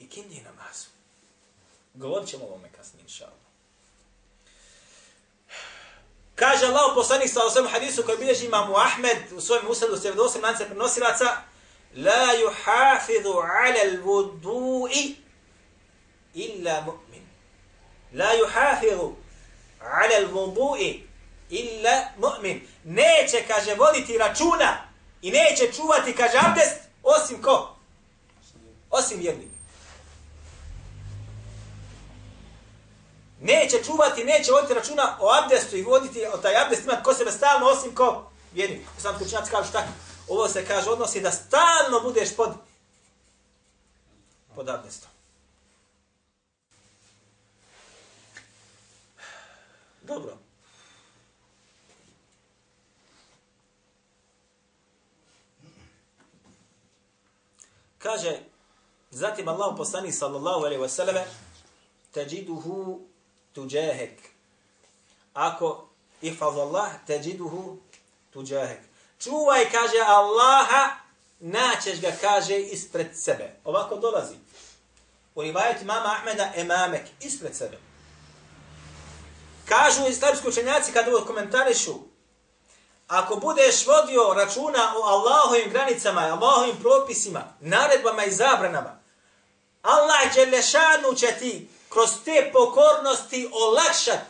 i 0.01 0.09
kindi 0.09 0.41
namazu. 0.41 0.89
Govorit 1.95 2.29
ćemo 2.29 2.45
o 2.45 2.49
ovome 2.49 2.69
kasnije, 2.77 3.03
inša 3.03 3.25
Allah. 3.25 3.51
Kaže 6.35 6.67
Allah 6.67 6.93
poslanik 6.95 7.31
sa 7.31 7.47
osam 7.47 7.67
hadisu 7.67 8.03
koji 8.03 8.19
bilježi 8.19 8.47
imamu 8.47 8.77
Ahmed 8.77 9.33
u 9.37 9.41
svojem 9.41 9.69
usadu 9.69 9.97
se 9.97 10.11
vdo 10.11 10.23
lance 10.43 10.65
prenosilaca 10.67 11.37
La 11.97 12.27
yuhafidhu 12.43 13.35
ala 13.43 13.83
l-vudu'i 13.85 15.15
illa 16.35 16.85
mu'min. 16.87 17.23
La 18.13 18.35
yuhafidhu 18.35 19.15
ala 19.81 20.17
l-vudu'i 20.21 21.01
illa 21.51 22.05
mu'min. 22.19 22.61
Neće, 22.85 23.45
kaže, 23.49 23.75
voditi 23.75 24.19
računa 24.19 24.89
i 25.23 25.31
neće 25.31 25.73
čuvati, 25.73 26.17
kaže, 26.17 26.39
abdest, 26.39 26.81
osim 27.03 27.43
ko? 27.43 27.77
Osim 28.91 29.19
vjernik. 29.19 29.50
Neće 33.41 33.85
čuvati, 33.85 34.25
neće 34.25 34.53
voditi 34.53 34.75
računa 34.75 35.17
o 35.21 35.31
abdestu 35.43 35.77
i 35.77 35.83
voditi 35.83 36.27
o 36.27 36.37
taj 36.37 36.57
abdest 36.57 36.85
imati 36.85 37.03
ko 37.03 37.15
sebe 37.15 37.31
stalno 37.31 37.67
osim 37.67 37.95
ko 37.95 38.31
vjernik. 38.53 38.81
Sam 38.99 39.19
kućinac 39.19 39.51
kažu 39.51 39.69
šta? 39.69 39.87
Ovo 40.29 40.49
se 40.49 40.67
kaže 40.67 40.91
odnosi 40.91 41.21
da 41.21 41.31
stalno 41.31 42.01
budeš 42.03 42.37
pod 42.37 42.51
pod 44.55 44.69
abdestom. 44.69 45.11
Dobro. 50.03 50.37
Kaže, 57.99 58.39
zatim 59.11 59.49
Allah 59.49 59.75
poslani 59.77 60.13
sallallahu 60.13 60.65
alaihi 60.65 60.83
wa 60.83 60.89
sallam, 60.89 61.25
teđiduhu 62.13 63.10
tuđehek. 63.53 64.19
Ako 65.35 65.89
ihfaz 66.23 66.57
Allah, 66.57 66.91
teđiduhu 67.07 67.77
tuđehek. 68.33 68.81
Čuvaj, 69.19 69.71
kaže 69.71 69.99
Allaha, 70.07 70.97
naćeš 71.41 72.01
ga, 72.01 72.13
kaže, 72.21 72.59
ispred 72.59 73.09
sebe. 73.15 73.57
Ovako 73.65 73.97
dolazi. 73.97 74.35
U 75.35 75.43
rivajetu 75.43 75.85
mama 75.85 76.17
Ahmeda, 76.19 76.53
emamek, 76.57 77.07
ispred 77.21 77.57
sebe. 77.57 77.79
Kažu 79.69 80.09
islamski 80.09 80.49
učenjaci 80.49 80.93
kada 80.93 81.11
ovo 81.11 81.27
komentarišu, 81.27 81.95
ako 83.09 83.37
budeš 83.37 83.87
vodio 83.87 84.35
računa 84.35 84.95
o 84.97 85.03
Allahovim 85.03 85.71
granicama, 85.71 86.21
Allahovim 86.21 86.77
propisima, 86.83 87.41
naredbama 87.61 88.25
i 88.25 88.33
zabranama, 88.33 89.01
Allah 89.83 90.35
će 90.35 90.47
lešanu 90.47 91.15
će 91.17 91.27
ti 91.39 91.69
kroz 91.93 92.11
te 92.25 92.51
pokornosti 92.53 93.51
olakšat 93.53 94.27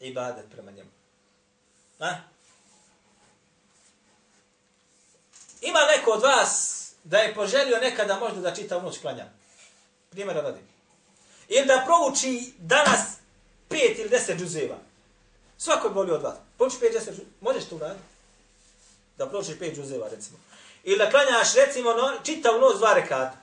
ibadet 0.00 0.44
prema 0.50 0.70
njemu. 0.70 0.90
Na? 1.98 2.24
Ima 5.60 5.78
neko 5.96 6.10
od 6.10 6.22
vas 6.22 6.84
da 7.04 7.18
je 7.18 7.34
poželio 7.34 7.78
nekada 7.78 8.18
možda 8.18 8.40
da 8.40 8.54
čita 8.54 8.78
u 8.78 8.82
noć 8.82 8.98
klanja. 8.98 9.26
Primjera 10.10 10.40
radi. 10.40 10.60
Ili 11.48 11.66
da 11.66 11.86
prouči 11.86 12.52
danas 12.58 13.00
pet 13.68 13.98
ili 13.98 14.08
deset 14.08 14.38
džuzeva. 14.38 14.76
Svako 15.58 15.88
je 15.88 15.94
volio 15.94 16.14
od 16.14 16.22
vas. 16.22 16.34
Prouči 16.56 16.76
pet 16.80 16.92
deset 16.92 17.10
džuzeva. 17.10 17.30
Možeš 17.40 17.64
to 17.64 17.76
uraditi? 17.76 18.04
Da 19.18 19.26
proučiš 19.26 19.58
pet 19.58 19.76
džuzeva, 19.76 20.08
recimo. 20.08 20.38
Ili 20.84 20.98
da 20.98 21.10
klanjaš, 21.10 21.54
recimo, 21.54 21.92
no, 21.92 22.12
čita 22.24 22.56
u 22.56 22.60
noć 22.60 22.76
dva 22.76 22.94
rekata. 22.94 23.36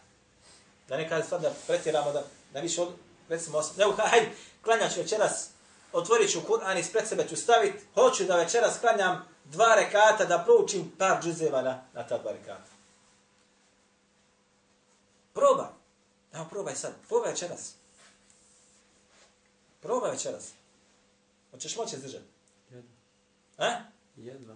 Da 0.88 0.98
ne 0.98 1.10
kada 1.10 1.24
sad 1.24 1.42
da 1.42 1.54
pretjeramo 1.68 2.12
da 2.12 2.24
da 2.54 2.60
više 2.60 2.82
od, 2.82 2.90
recimo, 3.30 3.58
osam, 3.58 3.82
evo, 3.82 3.96
hajde, 3.98 4.32
klanjaću 4.62 5.00
večeras, 5.00 5.50
otvorit 5.94 6.32
ću 6.32 6.40
Kur'an 6.48 6.80
ispred 6.80 7.08
sebe 7.08 7.28
ću 7.30 7.36
staviti, 7.36 7.80
hoću 7.94 8.24
da 8.24 8.36
večeras 8.36 8.80
klanjam 8.80 9.26
dva 9.46 9.76
rekata, 9.76 10.26
da 10.26 10.44
proučim 10.46 10.92
par 10.98 11.24
džuzeva 11.24 11.62
na, 11.62 11.84
na 11.94 12.08
ta 12.08 12.18
dva 12.18 12.32
rekata. 12.32 12.72
Probaj. 15.34 15.68
Evo, 16.34 16.46
probaj 16.50 16.76
sad. 16.76 16.92
Probaj 17.08 17.32
večeras. 17.32 17.74
Probaj 19.82 20.12
večeras. 20.12 20.52
Hoćeš 21.52 21.78
moći 21.78 21.96
izdržati? 21.96 22.26
Jedva. 22.70 22.92
E? 23.58 23.78
Jedva. 24.16 24.56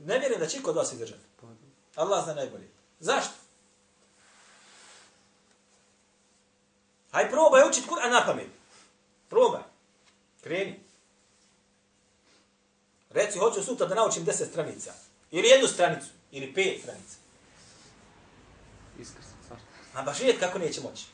Ne 0.00 0.18
vjerujem 0.18 0.40
da 0.40 0.46
će 0.46 0.62
kod 0.62 0.76
vas 0.76 0.92
izdržati. 0.92 1.22
Pa, 1.40 1.46
Allah 2.02 2.24
zna 2.24 2.34
najbolje. 2.34 2.68
Zašto? 3.00 3.32
Haj 7.14 7.30
probaj 7.30 7.68
učit 7.68 7.86
Kur'an 7.86 8.10
na 8.10 8.26
pamet. 8.26 8.46
Probaj. 9.30 9.62
Kreni. 10.42 10.80
Reci, 13.10 13.38
hoću 13.38 13.62
sutra 13.62 13.86
da 13.86 13.94
naučim 13.94 14.24
deset 14.24 14.50
stranica. 14.50 14.92
Ili 15.30 15.48
jednu 15.48 15.68
stranicu. 15.68 16.06
Ili 16.32 16.54
pet 16.54 16.82
stranica. 16.82 17.16
iskrsa, 18.98 19.28
car. 19.48 19.56
A 19.94 20.02
baš 20.02 20.18
vidjeti 20.18 20.40
kako 20.40 20.58
neće 20.58 20.80
moći. 20.80 21.04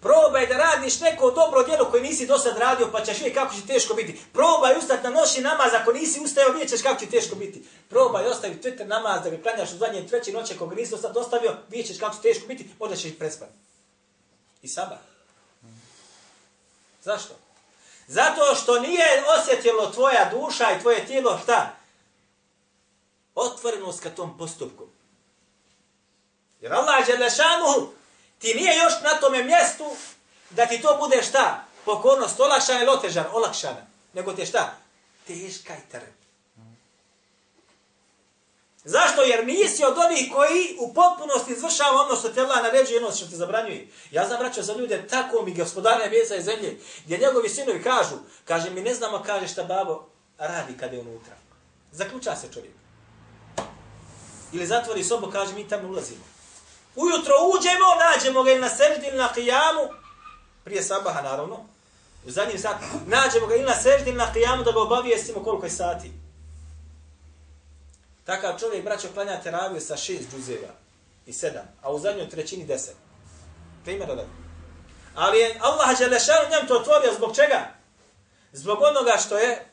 Probaj 0.00 0.46
da 0.46 0.56
radiš 0.56 1.00
neko 1.00 1.30
dobro 1.30 1.62
djelo 1.62 1.90
koje 1.90 2.02
nisi 2.02 2.26
do 2.26 2.38
sad 2.38 2.58
radio, 2.58 2.88
pa 2.92 3.04
ćeš 3.04 3.16
vidjeti 3.16 3.34
kako 3.34 3.54
će 3.54 3.66
teško 3.66 3.94
biti. 3.94 4.20
Probaj 4.32 4.78
ustati 4.78 5.02
na 5.04 5.10
noći 5.10 5.40
namaz, 5.40 5.74
ako 5.74 5.92
nisi 5.92 6.20
ustajao, 6.20 6.52
vidjet 6.52 6.70
ćeš 6.70 6.82
kako 6.82 7.00
će 7.00 7.10
teško 7.10 7.36
biti. 7.36 7.64
Probaj 7.88 8.26
ostavi 8.26 8.58
Twitter 8.62 8.86
namaz 8.86 9.22
da 9.22 9.30
ga 9.30 9.42
klanjaš 9.42 9.72
u 9.72 9.76
zadnje 9.76 10.06
treće 10.06 10.32
noće, 10.32 10.54
ako 10.54 10.66
ga 10.66 10.74
nisi 10.74 10.94
do 11.14 11.20
ostavio, 11.20 11.56
vidjet 11.68 11.86
ćeš 11.86 11.98
kako 11.98 12.14
će 12.14 12.22
teško 12.22 12.46
biti, 12.46 12.70
onda 12.78 12.96
ćeš 12.96 13.18
prespati. 13.18 13.52
I 14.62 14.68
sabah. 14.68 14.98
Zašto? 17.02 17.34
Zato 18.06 18.54
što 18.54 18.80
nije 18.80 19.24
osjetilo 19.38 19.90
tvoja 19.90 20.30
duša 20.32 20.72
i 20.72 20.80
tvoje 20.80 21.06
tijelo 21.06 21.38
šta? 21.42 21.76
Otvorenost 23.34 24.02
ka 24.02 24.10
tom 24.10 24.38
postupku. 24.38 24.86
Jer 26.60 26.72
Allah 26.72 27.08
je 27.08 27.16
Đelešanuhu 27.16 27.99
ti 28.40 28.54
nije 28.54 28.76
još 28.76 28.92
na 29.02 29.20
tome 29.20 29.42
mjestu 29.42 29.84
da 30.50 30.66
ti 30.66 30.82
to 30.82 30.96
bude 31.00 31.22
šta? 31.22 31.64
Pokornost 31.84 32.40
olakšana 32.40 32.80
ili 32.80 32.90
otežana? 32.90 33.28
Olakšana. 33.32 33.86
Nego 34.12 34.32
ti 34.32 34.42
je 34.42 34.46
šta? 34.46 34.74
Teška 35.26 35.74
i 35.74 35.90
trb. 35.90 36.20
Zašto? 38.84 39.22
Jer 39.22 39.46
nisi 39.46 39.84
od 39.84 39.98
onih 39.98 40.32
koji 40.34 40.76
u 40.78 40.94
potpunosti 40.94 41.52
izvršava 41.52 42.00
ono 42.00 42.16
što 42.16 42.28
te 42.28 42.40
Allah 42.40 42.62
naređuje 42.62 43.00
i 43.00 43.04
ono 43.04 43.12
što 43.12 43.26
te 43.26 43.36
zabranjuje. 43.36 43.88
Ja 44.10 44.26
znam 44.26 44.40
vraćao 44.40 44.64
za 44.64 44.74
ljude 44.74 45.08
tako 45.08 45.42
mi 45.42 45.54
gospodarne 45.54 46.08
vjeza 46.08 46.36
i 46.36 46.42
zemlje, 46.42 46.78
gdje 47.04 47.18
njegovi 47.18 47.48
sinovi 47.48 47.82
kažu, 47.82 48.16
kaže 48.44 48.70
mi 48.70 48.80
ne 48.80 48.94
znamo 48.94 49.22
kaže 49.26 49.48
šta 49.48 49.64
babo 49.64 50.06
radi 50.38 50.76
kada 50.80 50.94
je 50.96 51.00
unutra. 51.00 51.34
Zaključa 51.92 52.36
se 52.36 52.48
čovjek. 52.54 52.72
Ili 54.52 54.66
zatvori 54.66 55.04
sobu, 55.04 55.30
kaže 55.30 55.54
mi 55.54 55.68
tamo 55.68 55.88
ulazimo. 55.88 56.29
Ujutro 56.96 57.34
uđemo, 57.54 57.88
nađemo 58.04 58.42
ga 58.42 58.50
ili 58.50 58.60
na 58.60 58.68
seždi 58.68 59.06
ili 59.06 59.18
na 59.18 59.32
kijamu, 59.32 59.88
prije 60.64 60.82
sabaha 60.82 61.22
naravno, 61.22 61.66
u 62.26 62.30
zadnjim 62.30 62.58
sati, 62.58 62.84
nađemo 63.06 63.46
ga 63.46 63.54
ili 63.54 63.64
na 63.64 63.74
seždi 63.74 64.10
ili 64.10 64.18
na 64.18 64.32
kijamu 64.32 64.62
da 64.62 64.72
ga 64.72 64.80
obavijestimo 64.80 65.44
koliko 65.44 65.66
je 65.66 65.70
sati. 65.70 66.12
Takav 68.24 68.58
čovjek, 68.58 68.84
braćo, 68.84 69.08
klanja 69.14 69.42
teraviju 69.42 69.80
sa 69.80 69.96
šest 69.96 70.30
džuzeva 70.30 70.74
i 71.26 71.32
sedam, 71.32 71.64
a 71.82 71.92
u 71.92 71.98
zadnjoj 71.98 72.28
trećini 72.28 72.64
deset. 72.64 72.96
Primjer 73.84 74.16
da. 74.16 74.24
Ali 75.14 75.38
je 75.38 75.58
Allah 75.60 75.98
Đelešanu 75.98 76.50
njem 76.50 76.66
to 76.66 76.76
otvorio 76.76 77.14
zbog 77.14 77.36
čega? 77.36 77.68
Zbog 78.52 78.78
onoga 78.82 79.16
što 79.26 79.38
je 79.38 79.66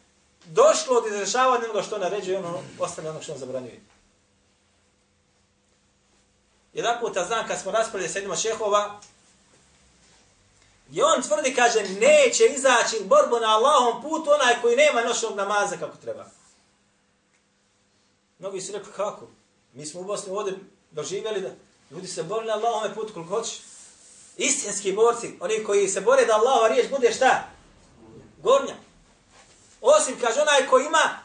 došlo 0.45 0.97
od 0.97 1.07
izrešavanja 1.07 1.63
onoga 1.63 1.81
što 1.81 1.97
naređuje 1.97 2.38
ono, 2.38 2.59
ostane 2.79 3.09
ono 3.09 3.21
što 3.21 3.33
on 3.33 3.39
zabranjuje. 3.39 3.81
Jedan 6.77 7.00
puta 7.00 7.25
znam 7.25 7.48
kad 7.48 7.60
smo 7.60 7.72
raspravili 7.72 8.10
sa 8.10 8.17
jednima 8.17 8.36
šehova, 8.36 9.00
gdje 10.88 11.03
on 11.05 11.22
tvrdi, 11.22 11.55
kaže, 11.55 11.84
neće 11.84 12.46
izaći 12.46 13.03
borbu 13.03 13.39
na 13.39 13.48
Allahom 13.48 14.01
putu 14.01 14.31
onaj 14.31 14.62
koji 14.62 14.75
nema 14.75 15.01
noćnog 15.01 15.36
namaza 15.36 15.77
kako 15.77 15.98
treba. 15.98 16.25
Mnogi 18.39 18.62
su 18.62 18.74
rekli, 18.74 18.93
kako? 18.96 19.27
Mi 19.74 19.86
smo 19.86 20.01
u 20.01 20.03
Bosni 20.03 20.31
ovdje 20.31 20.53
doživjeli 20.91 21.41
da 21.41 21.50
ljudi 21.91 22.07
se 22.07 22.24
borili 22.24 22.48
na 22.48 22.53
Allahome 22.53 22.96
putu 22.96 23.13
koliko 23.13 23.36
hoće. 23.36 23.60
Istinski 24.38 24.91
borci, 24.91 25.34
oni 25.39 25.63
koji 25.63 25.88
se 25.88 26.01
bore 26.01 26.25
da 26.25 26.36
Allahova 26.36 26.67
riječ 26.67 26.89
bude 26.89 27.13
šta? 27.13 27.50
Gornja. 28.43 28.75
Osim, 29.81 30.19
kaže, 30.22 30.41
onaj 30.41 30.67
koji 30.69 30.86
ima 30.86 31.19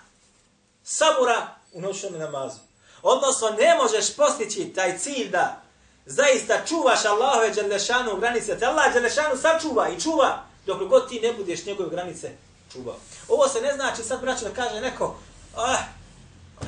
sabura 0.85 1.56
u 1.73 1.80
noćnom 1.80 2.12
namazu. 2.12 2.71
Odnosno, 3.02 3.50
ne 3.50 3.75
možeš 3.75 4.16
postići 4.16 4.73
taj 4.75 4.99
cilj 4.99 5.30
da 5.30 5.62
zaista 6.06 6.66
čuvaš 6.68 7.04
Allahove 7.04 7.50
Đelešanu 7.50 8.16
granice. 8.16 8.59
Te 8.59 8.66
Allah 8.66 8.92
Đelešanu 8.92 9.37
sačuva 9.37 9.88
i 9.88 10.00
čuva 10.00 10.44
dok 10.66 10.88
god 10.88 11.09
ti 11.09 11.21
ne 11.21 11.32
budeš 11.32 11.64
njegove 11.66 11.90
granice 11.90 12.30
čuvao. 12.73 12.97
Ovo 13.28 13.49
se 13.49 13.61
ne 13.61 13.73
znači, 13.75 14.02
sad 14.02 14.21
braću 14.21 14.44
da 14.44 14.50
kaže 14.50 14.80
neko, 14.80 15.16
ah, 15.56 15.78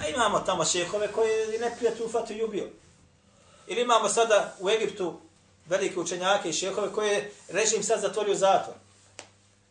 a 0.00 0.09
imamo 0.09 0.38
tamo 0.38 0.64
šehove 0.64 1.12
koji 1.12 1.59
ne 1.61 1.76
prijatelj 1.76 2.07
u 2.07 2.09
fatu 2.09 2.35
ubio. 2.45 2.69
Ili 3.67 3.83
imamo 3.83 4.09
sada 4.09 4.57
u 4.61 4.71
Egiptu 4.71 5.21
velike 5.67 6.00
učenjake 6.00 6.49
i 6.49 6.53
šehove 6.53 6.93
koje 6.93 7.33
režim 7.49 7.83
sad 7.83 8.00
zatvorio 8.00 8.35
zatvor. 8.35 8.76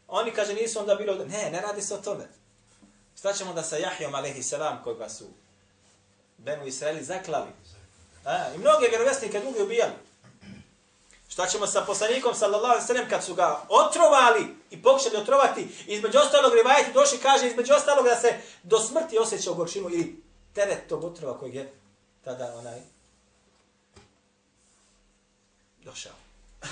Oni 0.07 0.31
kaže 0.31 0.53
nisu 0.53 0.79
onda 0.79 0.95
bilo, 0.95 1.15
ne, 1.15 1.51
ne 1.51 1.61
radi 1.61 1.81
se 1.81 1.93
o 1.93 1.97
tome. 1.97 2.27
Šta 3.19 3.33
ćemo 3.33 3.53
da 3.53 3.63
sa 3.63 3.77
Jahjom, 3.77 4.15
alaihi 4.15 4.43
salam 4.43 4.81
koga 4.83 5.09
su 5.09 5.25
Benu 6.43 6.67
Israeli 6.67 7.03
zaklali. 7.03 7.49
A, 8.25 8.53
I 8.55 8.57
mnoge 8.57 8.87
vjerovjesnike 8.87 9.39
drugi 9.39 9.61
ubijali. 9.61 9.93
Šta 11.29 11.47
ćemo 11.47 11.67
sa 11.67 11.81
poslanikom 11.81 12.35
sallallahu 12.35 12.71
alejhi 12.71 12.83
ve 12.83 12.87
sellem 12.87 13.09
kad 13.09 13.23
su 13.23 13.35
ga 13.35 13.65
otrovali 13.69 14.55
i 14.69 14.81
pokušali 14.81 15.17
otrovati, 15.17 15.67
između 15.87 16.17
ostalog 16.17 16.53
rivajeti 16.53 16.93
došli 16.93 17.17
kaže 17.17 17.47
između 17.47 17.73
ostalog 17.73 18.05
da 18.05 18.15
se 18.15 18.39
do 18.63 18.79
smrti 18.79 19.17
osjeća 19.17 19.51
u 19.51 19.55
gorčinu 19.55 19.89
ili 19.89 20.23
teret 20.53 20.89
tog 20.89 21.03
otrova 21.03 21.39
kojeg 21.39 21.55
je 21.55 21.73
tada 22.23 22.55
onaj 22.55 22.79
došao. 25.83 26.13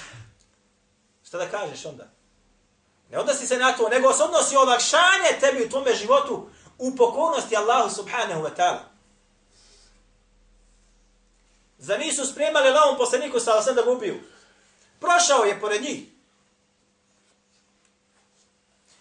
Šta 1.28 1.38
da 1.38 1.50
kažeš 1.50 1.86
onda? 1.86 2.08
Ne 3.12 3.20
odnosi 3.20 3.48
se 3.48 3.58
na 3.58 3.72
to, 3.72 3.90
nego 3.90 4.14
se 4.14 4.24
odnosi 4.24 4.56
olakšanje 4.56 5.40
tebi 5.40 5.66
u 5.66 5.70
tome 5.70 5.96
životu 5.96 6.50
u 6.78 6.96
pokornosti 6.96 7.56
Allahu 7.56 7.96
subhanahu 7.96 8.42
wa 8.44 8.56
ta'ala. 8.58 8.91
Za 11.82 11.98
nisu 11.98 12.26
spremali 12.26 12.70
lavom 12.70 12.98
poslaniku 12.98 13.40
sa 13.40 13.62
sam 13.62 13.76
da 13.76 13.82
ga 13.82 13.92
ubiju. 13.92 14.20
Prošao 15.00 15.44
je 15.44 15.60
pored 15.60 15.82
njih. 15.82 16.04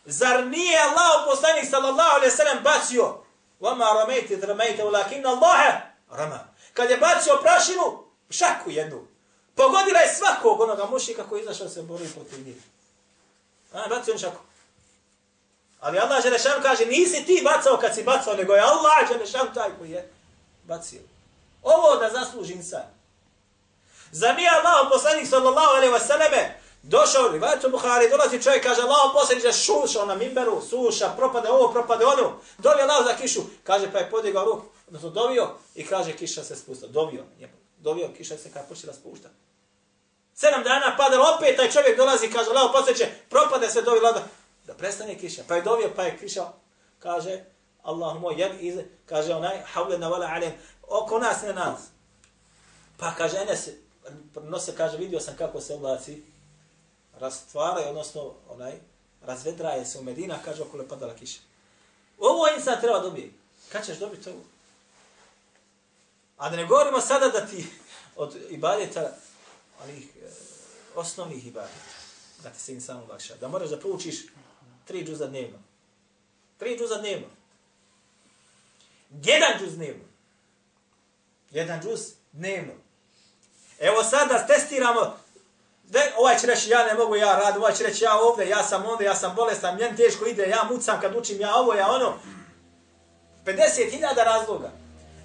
Zar 0.04 0.46
nije 0.46 0.78
Allah 0.80 1.24
poslanik 1.26 1.70
sallallahu 1.70 2.16
alaihi 2.16 2.36
sallam 2.36 2.62
bacio 2.62 3.22
Vama 3.60 3.84
ramejte 3.84 4.36
dramejte 4.36 4.84
ulakin 4.84 5.26
Allahe 5.26 5.80
rama. 6.10 6.38
Kad 6.74 6.90
je 6.90 6.96
bacio 6.96 7.38
prašinu, 7.42 8.04
šaku 8.30 8.70
jednu. 8.70 9.06
Pogodila 9.54 10.00
je 10.00 10.14
svakog 10.14 10.60
onoga 10.60 10.86
mušika 10.86 11.24
koji 11.28 11.42
izašao 11.42 11.68
se 11.68 11.82
bori 11.82 12.08
protiv 12.14 12.46
njih. 12.46 12.56
A, 13.72 13.88
bacio 13.88 14.14
on 14.14 14.18
šaku. 14.18 14.40
Ali 15.80 15.98
Allah 15.98 16.22
Želešan 16.22 16.62
kaže, 16.62 16.86
nisi 16.86 17.24
ti 17.26 17.42
bacao 17.44 17.76
kad 17.76 17.94
si 17.94 18.02
bacao, 18.02 18.34
nego 18.34 18.54
je 18.54 18.60
Allah 18.60 19.08
Želešan 19.12 19.54
taj 19.54 19.70
koji 19.78 19.90
je 19.90 20.10
bacio. 20.64 21.00
Ovo 21.62 21.96
da 21.96 22.10
zasluži 22.10 22.52
insan. 22.52 23.00
Za 24.12 24.32
nije 24.32 24.50
Allah 24.50 24.88
poslanik 24.92 25.28
sallallahu 25.28 25.76
alaihi 25.76 25.94
wasallam 25.94 26.50
došao 26.82 27.28
u 27.28 27.32
rivajtu 27.32 27.70
Buhari, 27.70 28.10
dolazi 28.10 28.42
čovjek, 28.42 28.62
kaže 28.62 28.82
Allah 28.82 29.10
poslanik 29.12 29.44
je 29.44 29.52
šušao 29.52 30.06
na 30.06 30.14
mimberu, 30.14 30.62
suša, 30.70 31.08
propade 31.16 31.48
ovo, 31.48 31.72
propade 31.72 32.04
ono, 32.04 32.32
dovio 32.58 32.82
Allah 32.82 33.06
za 33.06 33.16
kišu, 33.16 33.40
kaže 33.64 33.92
pa 33.92 33.98
je 33.98 34.10
podigao 34.10 34.44
ruku, 34.44 34.66
odnosno 34.86 35.10
dovio 35.10 35.48
i 35.74 35.86
kaže 35.86 36.12
kiša 36.12 36.44
se 36.44 36.56
spusta, 36.56 36.86
dovio, 36.86 37.24
je, 37.38 37.52
dovio, 37.78 38.08
kiša 38.16 38.36
se 38.36 38.52
kada 38.52 38.66
počela 38.66 38.92
spuštati. 38.92 39.34
Sedam 40.34 40.62
dana 40.62 40.96
padalo, 40.96 41.24
opet 41.36 41.56
taj 41.56 41.70
čovjek 41.70 41.96
dolazi 41.96 42.30
kaže 42.30 42.50
Allah 42.50 42.70
poslanik 42.72 43.12
propade 43.28 43.68
se 43.68 43.82
dovio 43.82 44.02
lada, 44.02 44.22
da 44.66 44.74
prestane 44.74 45.18
kiša, 45.18 45.42
pa 45.48 45.54
je 45.54 45.62
dovio, 45.62 45.90
pa 45.96 46.02
je 46.02 46.18
kiša, 46.18 46.46
kaže 46.98 47.44
Allah 47.82 48.20
moj, 48.20 48.34
jed, 48.38 48.52
iz, 48.60 48.74
kaže 49.06 49.34
onaj, 49.34 49.62
havle 49.72 49.98
na 49.98 50.08
vala 50.08 50.26
alem, 50.26 50.52
oko 50.90 51.18
nas, 51.18 51.42
ne 51.42 51.52
nas. 51.52 51.80
Pa 52.96 53.14
kaže, 53.14 53.36
Enes, 53.36 53.68
nose, 54.42 54.76
kaže, 54.76 54.96
vidio 54.96 55.20
sam 55.20 55.36
kako 55.36 55.60
se 55.60 55.74
oblaci 55.74 56.22
rastvaraju, 57.18 57.88
odnosno, 57.88 58.34
onaj, 58.48 58.72
razvedraje 59.22 59.86
se 59.86 59.98
u 59.98 60.02
Medina, 60.02 60.38
kaže, 60.44 60.62
okolo 60.62 60.82
je 60.82 60.88
padala 60.88 61.14
kiša. 61.14 61.40
Ovo 62.18 62.46
insan 62.56 62.80
treba 62.80 62.98
dobije. 62.98 63.30
Kad 63.72 63.86
ćeš 63.86 63.98
dobiti 63.98 64.30
ovo? 64.30 64.40
A 66.36 66.50
da 66.50 66.56
ne 66.56 66.66
govorimo 66.66 67.00
sada 67.00 67.28
da 67.28 67.46
ti 67.46 67.66
od 68.16 68.36
ibadeta, 68.50 69.16
onih 69.84 70.08
e, 70.16 70.30
osnovnih 70.94 71.46
ibadeta, 71.46 71.74
da 72.42 72.50
ti 72.50 72.60
se 72.60 72.72
insan 72.72 73.02
ulakša, 73.02 73.36
da 73.36 73.48
moraš 73.48 73.70
da 73.70 73.78
proučiš 73.78 74.16
tri 74.84 75.04
džuza 75.04 75.26
dnevno. 75.26 75.58
Tri 76.58 76.78
džuza 76.78 76.98
dnevno. 76.98 77.26
Jedan 79.10 79.58
džuz 79.60 79.74
dnevno. 79.74 80.09
Jedan 81.50 81.80
džuz 81.82 82.00
dnevno. 82.32 82.72
Evo 83.78 84.02
sad 84.02 84.28
da 84.28 84.46
testiramo, 84.46 85.16
de, 85.84 86.12
ovaj 86.18 86.38
će 86.38 86.46
reći 86.46 86.70
ja 86.70 86.84
ne 86.84 86.94
mogu, 86.94 87.16
ja 87.16 87.38
radim, 87.38 87.62
ovaj 87.62 87.74
će 87.74 87.84
reći 87.84 88.04
ja 88.04 88.18
ovdje, 88.18 88.48
ja 88.48 88.62
sam 88.62 88.86
ovdje, 88.86 89.04
ja 89.04 89.14
sam 89.14 89.34
bolestan, 89.36 89.76
mjen 89.76 89.96
teško 89.96 90.26
ide, 90.26 90.48
ja 90.48 90.64
mucam 90.70 91.00
kad 91.00 91.16
učim, 91.16 91.40
ja 91.40 91.54
ovo, 91.54 91.74
ja 91.74 91.88
ono. 91.88 92.14
50.000 93.44 94.24
razloga. 94.24 94.70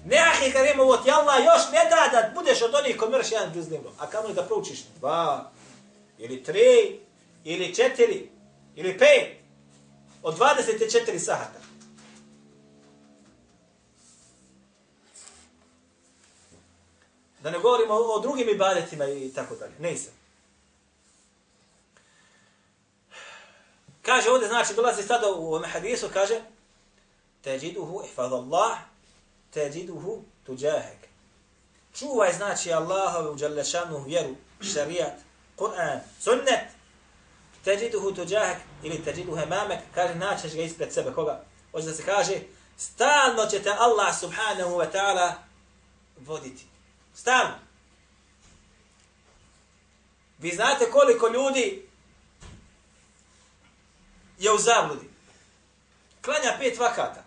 Ne 0.04 0.16
ahi 0.16 0.52
karim, 0.52 0.80
ovo 0.80 0.96
ti 0.96 1.10
Allah 1.10 1.44
još 1.44 1.62
ne 1.72 1.90
da 1.90 2.20
da 2.20 2.30
budeš 2.34 2.62
od 2.62 2.74
onih 2.74 2.96
koji 2.96 3.10
mrš 3.10 3.32
jedan 3.32 3.52
džuz 3.54 3.68
dnevno. 3.68 3.90
A 3.98 4.06
kamo 4.06 4.28
da 4.28 4.42
proučiš? 4.42 4.78
Dva, 4.98 5.50
ili 6.18 6.42
tri, 6.42 7.00
ili 7.44 7.74
četiri, 7.74 8.30
ili 8.74 8.98
pet. 8.98 9.36
Od 10.22 10.38
24 10.38 11.18
sahata. 11.18 11.58
Da 17.46 17.50
ne 17.50 17.58
govorimo 17.58 17.94
o, 17.94 18.16
o 18.16 18.20
drugim 18.20 18.48
ibadetima 18.48 19.04
i 19.04 19.32
tako 19.34 19.54
dalje. 19.54 19.72
Ne 19.78 19.96
se. 19.96 20.10
Kaže 24.02 24.30
ovdje, 24.30 24.48
znači, 24.48 24.74
dolazi 24.74 25.02
sada 25.02 25.26
u 25.26 25.46
ovome 25.46 25.68
hadisu, 25.68 26.08
kaže 26.12 26.40
Teđiduhu 27.42 28.02
ihfadallah, 28.04 28.78
teđiduhu 29.50 30.22
tuđahek. 30.46 31.08
Čuvaj, 31.94 32.32
znači, 32.32 32.72
Allahovu 32.72 33.32
uđalešanu 33.32 34.04
vjeru, 34.04 34.34
šarijat, 34.60 35.14
Kur'an, 35.56 35.98
sunnet, 36.20 36.66
teđiduhu 37.64 38.12
tuđahek 38.12 38.58
ili 38.82 39.04
teđiduhu 39.04 39.38
emamek, 39.38 39.80
kaže, 39.94 40.14
naćeš 40.14 40.54
ga 40.54 40.62
ispred 40.62 40.92
sebe. 40.92 41.12
Koga? 41.12 41.44
Hoće 41.72 41.86
da 41.86 41.94
se 41.94 42.04
kaže, 42.04 42.40
stalno 42.76 43.46
će 43.46 43.62
te 43.62 43.70
Allah 43.78 44.20
subhanahu 44.20 44.76
wa 44.76 44.92
ta'ala 44.92 45.32
voditi. 46.16 46.75
Stan. 47.16 47.54
Vi 50.38 50.50
znate 50.50 50.90
koliko 50.90 51.28
ljudi 51.28 51.88
je 54.38 54.52
u 54.52 54.58
zabludi. 54.58 55.08
Klanja 56.24 56.56
pet 56.58 56.78
vakata. 56.78 57.24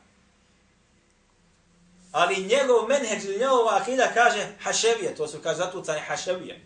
Ali 2.12 2.44
njegov 2.44 2.88
menheđ 2.88 3.26
ili 3.26 3.40
njegova 3.40 3.78
akida 3.82 4.12
kaže 4.14 4.48
haševije, 4.64 5.16
to 5.16 5.28
su 5.28 5.40
kaže 5.44 5.58
zatucani 5.58 6.00
haševije. 6.00 6.62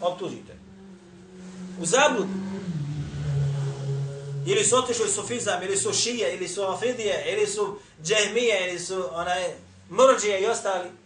Optužite. 0.00 0.56
U 1.80 1.86
zabludi. 1.86 2.32
Ili 4.46 4.64
su 4.64 4.76
otišli 4.76 5.08
sufizam, 5.08 5.62
ili 5.62 5.76
su 5.76 5.92
šije, 5.92 6.34
ili 6.34 6.48
su 6.48 6.62
afidije, 6.62 7.24
ili 7.32 7.46
su 7.46 7.78
džehmije, 8.02 8.70
ili 8.70 8.80
su 8.80 9.08
onaj, 9.12 9.54
mrđije 9.90 10.40
i 10.40 10.46
ostali. 10.46 11.01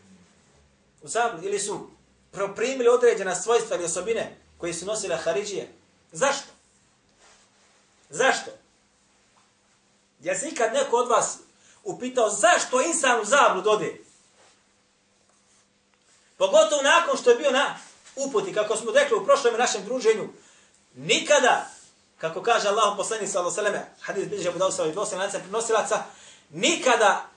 U 1.06 1.08
zabludi. 1.08 1.46
Ili 1.46 1.58
su 1.58 1.90
proprimili 2.32 2.88
određena 2.88 3.34
svojstva 3.34 3.76
ili 3.76 3.84
osobine 3.84 4.36
koje 4.58 4.74
su 4.74 4.86
nosile 4.86 5.16
Haridžije. 5.16 5.72
Zašto? 6.12 6.48
Zašto? 8.10 8.50
Ja 10.22 10.38
se 10.38 10.48
ikad 10.48 10.72
neko 10.72 10.96
od 10.96 11.08
vas 11.08 11.38
upitao 11.84 12.30
zašto 12.30 12.80
insan 12.80 13.20
u 13.20 13.24
zablud 13.24 13.66
ode? 13.66 14.00
Pogotovo 16.36 16.82
nakon 16.82 17.16
što 17.16 17.30
je 17.30 17.36
bio 17.36 17.50
na 17.50 17.78
uputi, 18.16 18.54
kako 18.54 18.76
smo 18.76 18.92
rekli 18.92 19.16
u 19.16 19.24
prošlom 19.24 19.54
našem 19.58 19.84
druženju, 19.84 20.28
nikada, 20.94 21.70
kako 22.18 22.42
kaže 22.42 22.68
Allah 22.68 22.94
poslanik 22.96 23.30
sallallahu 23.30 23.60
alejhi 23.60 23.72
ve 23.72 23.78
selleme, 23.78 23.96
hadis 24.00 24.28
bilježi 24.28 24.48
Abu 24.48 24.58
Dawud 24.58 24.88
i 24.88 24.92
dvosan 24.92 25.18
lanca 25.18 25.38
prenosilaca, 25.38 26.04
nikada 26.50 27.35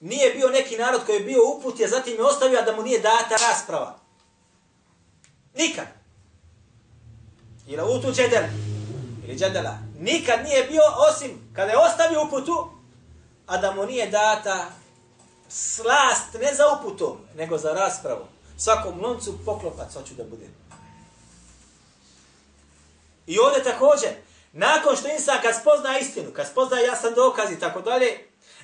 nije 0.00 0.34
bio 0.34 0.48
neki 0.48 0.76
narod 0.76 1.00
koji 1.06 1.16
je 1.16 1.24
bio 1.24 1.40
uput, 1.56 1.80
a 1.80 1.88
zatim 1.88 2.14
je 2.14 2.24
ostavio 2.24 2.62
da 2.62 2.76
mu 2.76 2.82
nije 2.82 3.00
data 3.00 3.36
rasprava. 3.48 3.98
Nikad. 5.54 5.86
Ila 7.66 7.84
utu 7.84 8.12
džedel. 8.12 8.44
Ili 9.26 9.38
džedela. 9.38 9.78
Nikad 9.98 10.44
nije 10.44 10.64
bio 10.64 10.82
osim 11.10 11.52
kada 11.54 11.70
je 11.70 11.78
ostavio 11.78 12.24
uputu, 12.24 12.70
a 13.46 13.56
da 13.56 13.74
mu 13.74 13.86
nije 13.86 14.06
data 14.06 14.66
slast 15.48 16.34
ne 16.40 16.54
za 16.54 16.64
uputom, 16.78 17.18
nego 17.36 17.58
za 17.58 17.72
raspravu. 17.72 18.26
Svakom 18.56 19.00
loncu 19.00 19.38
poklopac 19.44 19.94
hoću 19.94 20.14
da 20.14 20.24
budem. 20.24 20.54
I 23.26 23.38
ovdje 23.38 23.64
također, 23.64 24.10
nakon 24.52 24.96
što 24.96 25.08
insan 25.08 25.38
kad 25.42 25.56
spozna 25.60 25.98
istinu, 25.98 26.30
kad 26.32 26.48
spozna 26.48 26.78
jasan 26.78 27.14
dokaz 27.14 27.52
i 27.52 27.60
tako 27.60 27.80
dalje, 27.80 28.18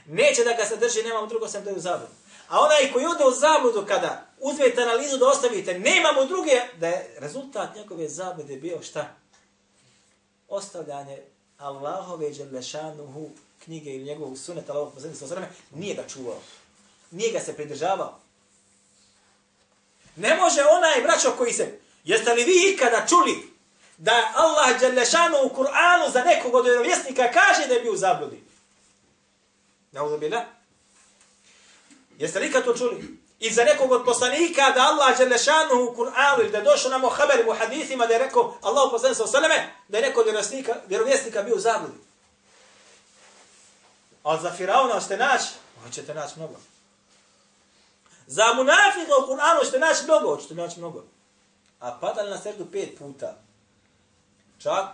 neće 0.07 0.45
da 0.45 0.53
ga 0.53 0.65
sadrži, 0.65 1.03
nemamo 1.03 1.27
drugo 1.27 1.49
sem 1.49 1.65
da 1.65 1.71
je 1.71 1.77
u 1.77 1.81
zabludu. 1.81 2.13
A 2.49 2.61
onaj 2.61 2.93
koji 2.93 3.07
ode 3.07 3.25
u 3.25 3.31
zabludu 3.31 3.87
kada 3.87 4.27
uzmete 4.41 4.83
analizu 4.83 5.19
da 5.19 5.27
ostavite, 5.27 5.79
nemamo 5.79 6.25
druge, 6.25 6.61
da 6.77 6.89
je 6.89 7.17
rezultat 7.19 7.77
njegove 7.77 8.09
zablude 8.09 8.57
bio 8.57 8.83
šta? 8.83 9.15
Ostavljanje 10.49 11.19
Allahove 11.59 12.33
dželešanuhu 12.33 13.31
knjige 13.65 13.91
ili 13.91 14.05
njegovog 14.05 14.39
suneta, 14.39 14.73
Allahog 14.73 14.95
posljednika 14.95 15.27
sa 15.27 15.47
nije 15.71 15.95
ga 15.95 16.03
čuvao. 16.09 16.39
Nije 17.11 17.33
ga 17.33 17.41
se 17.41 17.57
pridržavao. 17.57 18.19
Ne 20.17 20.37
može 20.37 20.65
onaj 20.65 21.03
braćo 21.03 21.35
koji 21.39 21.53
se, 21.53 21.79
jeste 22.05 22.35
li 22.35 22.45
vi 22.45 22.73
ikada 22.73 23.07
čuli 23.09 23.55
da 23.99 24.33
Allah 24.35 24.81
Đelešanu 24.81 25.37
u 25.45 25.57
Kur'anu 25.57 26.13
za 26.13 26.25
nekog 26.25 26.55
od 26.55 26.65
vjerovjesnika 26.65 27.31
kaže 27.33 27.69
da 27.69 27.75
je 27.75 27.81
bio 27.81 27.93
u 27.93 27.97
zabludi? 27.97 28.44
Nauzu 29.95 30.19
bila. 30.19 30.45
Jeste 32.19 32.39
li 32.39 32.53
to 32.53 32.75
čuli? 32.77 33.19
I 33.41 33.51
za 33.51 33.65
nekog 33.65 33.93
od 33.93 34.05
poslanika 34.05 34.71
da 34.75 34.83
Allah 34.83 35.19
Đelešanu 35.19 35.75
u 35.75 35.95
Kur'anu 35.97 36.41
ili 36.41 36.51
da 36.51 36.59
je 36.59 36.65
došao 36.65 36.91
nam 36.91 37.05
u 37.05 37.09
haberim 37.09 37.49
u 37.49 37.55
hadithima 37.59 38.07
da 38.07 38.13
je 38.13 38.19
rekao 38.19 38.59
Allah 38.63 38.89
poslanik 38.91 39.17
sa 39.17 39.25
osaleme 39.25 39.73
da 39.89 39.99
je 39.99 40.03
neko 40.03 40.21
od 40.21 40.27
vjerovjesnika 40.87 41.43
bio 41.43 41.57
u 41.57 41.59
zabludi. 41.59 41.99
A 44.23 44.39
za 44.41 44.53
Firauna 44.53 45.01
ste 45.01 45.17
naći, 45.17 45.49
hoćete 45.85 46.15
naći 46.15 46.33
mnogo. 46.37 46.55
Za 48.27 48.53
munafika 48.55 49.13
u 49.19 49.29
Kur'anu 49.29 49.65
ćete 49.65 49.79
naći 49.79 50.05
mnogo, 50.05 50.35
hoćete 50.35 50.55
naći 50.55 50.79
mnogo. 50.79 51.05
A 51.81 51.99
padali 52.01 52.31
na 52.31 52.39
srdu 52.39 52.67
pet 52.73 52.99
puta. 52.99 53.37
Čak 54.59 54.87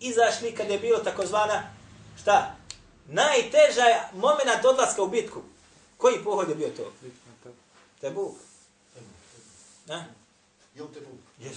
izašli 0.00 0.54
kad 0.54 0.70
je 0.70 0.78
bilo 0.78 0.98
takozvana, 0.98 1.62
šta? 2.22 2.59
Najteža 3.10 4.08
moment 4.12 4.64
odlaska 4.64 5.02
u 5.02 5.08
bitku. 5.08 5.42
Koji 5.96 6.24
pohod 6.24 6.48
je 6.48 6.54
bio 6.54 6.68
to? 6.68 6.92
Tebuk. 8.00 8.36
Na? 9.86 10.06
Jel 10.74 10.86
te 10.94 11.00
Bog? 11.00 11.18
Yes. 11.40 11.56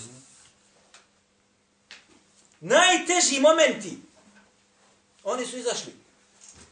Najteži 2.60 3.40
momenti. 3.40 3.98
Oni 5.24 5.46
su 5.46 5.58
izašli 5.58 5.94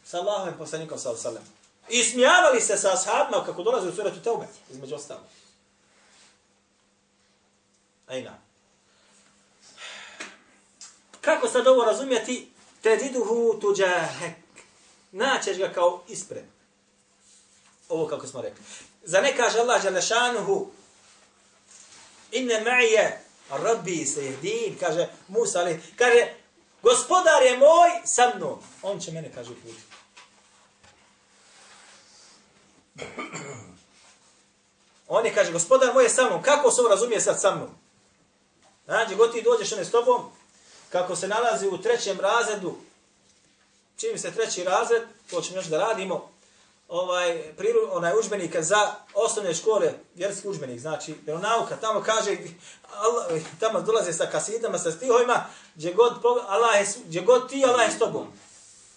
sa 0.05 0.17
Allahovim 0.17 0.57
poslanikom 0.57 0.99
sa 0.99 1.11
Osalem. 1.11 1.43
I 1.89 2.03
smijavali 2.03 2.61
se 2.61 2.77
sa 2.77 2.93
ashabima 2.93 3.45
kako 3.45 3.63
dolaze 3.63 3.89
u 3.89 3.95
suratu 3.95 4.19
Teube, 4.19 4.47
između 4.71 4.95
ostalo. 4.95 5.23
Ajna. 8.07 8.39
Kako 11.21 11.47
sad 11.47 11.67
ovo 11.67 11.85
razumijeti? 11.85 12.51
Tediduhu 12.81 13.59
tuđahek. 13.61 14.40
Naćeš 15.11 15.57
ga 15.57 15.73
kao 15.73 16.03
ispred. 16.07 16.43
Ovo 17.89 18.07
kako 18.07 18.27
smo 18.27 18.41
rekli. 18.41 18.63
Za 19.03 19.21
ne 19.21 19.37
kaže 19.37 19.59
Allah 19.59 19.81
Želešanuhu, 19.81 20.71
Inne 22.31 22.61
ma'ije 22.61 23.17
Rabbi 23.49 24.05
se 24.05 24.25
jedin, 24.25 24.77
kaže 24.79 25.07
Musa, 25.27 25.59
ali 25.59 25.81
kaže, 25.95 26.33
gospodar 26.83 27.43
je 27.43 27.57
moj 27.57 27.89
sa 28.05 28.33
mnom. 28.35 28.59
On 28.81 28.99
će 28.99 29.11
mene, 29.11 29.31
kaže, 29.35 29.51
uputiti. 29.51 29.83
On 35.07 35.25
je, 35.25 35.33
kaže, 35.33 35.51
gospodar 35.51 35.93
moj 35.93 36.03
je 36.03 36.09
sa 36.09 36.25
mnom. 36.25 36.43
Kako 36.43 36.71
se 36.71 36.81
ovo 36.81 36.89
razumije 36.89 37.21
sad 37.21 37.41
sa 37.41 37.55
mnom? 37.55 37.69
Znači, 38.85 39.15
god 39.15 39.31
ti 39.31 39.41
dođeš 39.41 39.73
one 39.73 39.85
s 39.85 39.91
tobom, 39.91 40.31
kako 40.89 41.15
se 41.15 41.27
nalazi 41.27 41.67
u 41.67 41.81
trećem 41.81 42.19
razredu, 42.19 42.77
čim 44.01 44.17
se 44.17 44.31
treći 44.31 44.63
razred, 44.63 45.01
to 45.29 45.41
ćemo 45.41 45.57
još 45.57 45.65
da 45.65 45.77
radimo, 45.77 46.29
ovaj 46.87 47.53
priru, 47.57 47.79
onaj 47.91 48.13
udžbenik 48.19 48.61
za 48.61 48.95
osnovne 49.13 49.53
škole, 49.53 49.93
vjerski 50.15 50.47
udžbenik, 50.47 50.79
znači 50.79 51.15
nauka 51.25 51.75
tamo 51.75 52.01
kaže 52.01 52.37
Allah, 52.97 53.41
tamo 53.59 53.81
dolaze 53.81 54.13
sa 54.13 54.25
kasidama, 54.25 54.77
sa 54.77 54.91
stihovima, 54.91 55.45
gdje 55.75 55.93
god, 55.93 56.13
Allah 56.47 56.75
je, 56.75 56.87
gdje 57.05 57.21
god 57.21 57.49
ti, 57.49 57.65
Allah 57.67 57.87
je 57.87 57.95
s 57.95 57.99
tobom. 57.99 58.27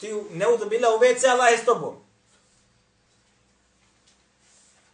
Ti 0.01 0.13
ne 0.31 0.49
udobila 0.49 0.95
u 0.95 0.99
WC, 0.99 1.29
Allah 1.29 1.51
je 1.51 1.59
s 1.59 1.65
tobom. 1.65 2.05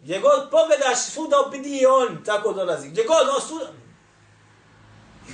Gdje 0.01 0.21
god 0.21 0.51
pogledaš, 0.51 0.99
svuda 0.99 1.41
opidi 1.41 1.87
on, 1.87 2.25
tako 2.25 2.53
dolazi. 2.53 2.89
Gdje 2.89 3.05
god 3.05 3.29
on 3.29 3.41
svuda... 3.49 3.73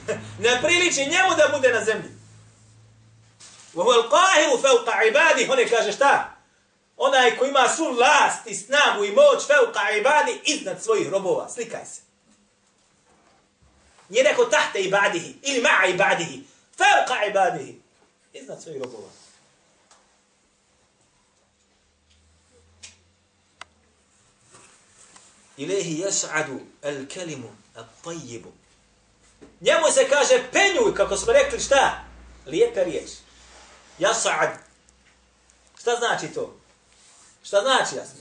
ne 0.45 0.61
priliči 0.63 1.01
njemu 1.01 1.37
da 1.37 1.57
bude 1.57 1.73
na 1.73 1.85
zemlji. 1.85 2.16
Wa 3.77 3.85
huwa 3.85 3.95
al-qahiru 3.95 4.59
fawqa 4.63 5.05
ibadi, 5.09 5.69
kaže 5.71 5.93
šta? 5.93 6.37
onaj 6.97 7.37
ko 7.39 7.45
ima 7.45 7.69
svu 7.69 7.93
vlast 7.93 8.47
i 8.47 8.55
snagu 8.55 9.05
i 9.05 9.13
moć 9.13 9.47
feuka 9.47 9.91
ibadi 9.91 10.41
iznad 10.45 10.83
svojih 10.83 11.09
robova. 11.09 11.49
Slikaj 11.49 11.85
se. 11.85 12.01
Nije 14.09 14.25
neko 14.25 14.45
tahte 14.45 14.81
ibadihi 14.81 15.35
ili 15.43 15.61
ma'a 15.61 15.95
ibadihi. 15.95 16.43
Feuka 16.77 17.25
ibadihi. 17.25 17.81
Iznad 18.33 18.63
svojih 18.63 18.83
robova. 18.83 19.09
Ilehi 25.57 26.03
jes'adu 26.03 26.59
al 26.83 27.07
kelimu 27.09 27.57
al 27.77 27.85
tajibu. 28.05 28.53
Njemu 29.61 29.91
se 29.95 30.09
kaže 30.09 30.45
penjuj, 30.53 30.95
kako 30.95 31.17
smo 31.17 31.33
rekli 31.33 31.61
šta? 31.61 32.05
Lijepe 32.47 32.85
riječi. 32.85 33.26
Jas'ad. 33.99 34.51
Šta 35.81 35.97
znači 35.97 36.35
to? 36.35 36.57
Šta 37.43 37.61
znači 37.61 37.97
jasno? 37.97 38.15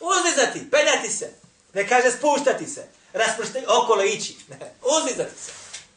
Uzlizati, 0.00 0.70
penjati 0.70 1.10
se. 1.10 1.32
Ne 1.74 1.88
kaže 1.88 2.10
spuštati 2.10 2.66
se. 2.66 2.88
Raspršti, 3.12 3.64
okolo 3.68 4.02
ići. 4.02 4.36
Ne, 4.50 4.74
uzlizati 4.82 5.40
se. 5.42 5.52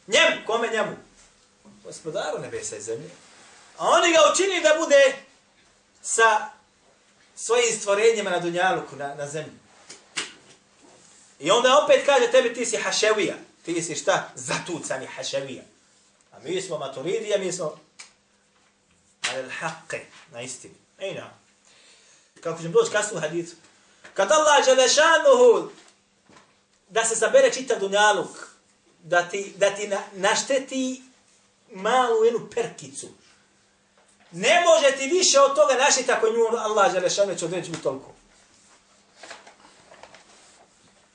Njemu, 0.07 0.45
kome 0.45 0.67
njemu? 0.67 0.91
Gospodaru 1.83 2.39
nebesa 2.39 2.75
i 2.75 2.81
zemlje. 2.81 3.09
A 3.77 3.89
oni 3.89 4.11
ga 4.11 4.19
učini 4.33 4.61
da 4.61 4.75
bude 4.79 5.15
sa 6.01 6.49
svojim 7.35 7.79
stvorenjima 7.79 8.29
na 8.29 8.39
dunjaluku, 8.39 8.95
na, 8.95 9.15
na 9.15 9.27
zemlji. 9.27 9.59
I 11.39 11.51
onda 11.51 11.83
opet 11.83 12.05
kaže 12.05 12.31
tebi 12.31 12.53
ti 12.53 12.65
si 12.65 12.77
haševija. 12.77 13.35
Ti 13.65 13.81
si 13.81 13.95
šta? 13.95 14.29
Zatucani 14.35 15.05
haševija. 15.05 15.63
A 16.31 16.39
mi 16.39 16.61
smo 16.61 16.77
maturidija, 16.77 17.37
mi 17.37 17.51
smo 17.51 17.79
al 19.35 19.49
haqe, 19.59 19.99
na 20.31 20.41
istini. 20.41 20.75
Ejna 20.99 21.41
kako 22.41 22.61
ćemo 22.61 22.73
doći 22.73 22.91
kasnu 22.91 23.19
hadithu. 23.19 23.55
Kad 24.13 24.31
Allah 24.31 24.65
Đelešanuhu 24.65 25.69
da 26.89 27.05
se 27.05 27.15
sabere 27.15 27.53
čita 27.53 27.75
dunjaluk 27.75 28.51
da 29.03 29.29
ti, 29.29 29.53
da 29.57 29.69
ti 29.69 29.87
na, 29.87 30.01
našteti 30.13 31.03
malu 31.71 32.25
jednu 32.25 32.49
perkicu. 32.55 33.07
Ne 34.31 34.63
može 34.65 34.97
ti 34.97 35.07
više 35.07 35.39
od 35.39 35.55
toga 35.55 35.73
našiti 35.73 36.11
ako 36.11 36.29
nju 36.29 36.57
Allah 36.57 36.91
Želešanu 36.91 37.35
će 37.35 37.45
određiti 37.45 37.81
toliko. 37.83 38.11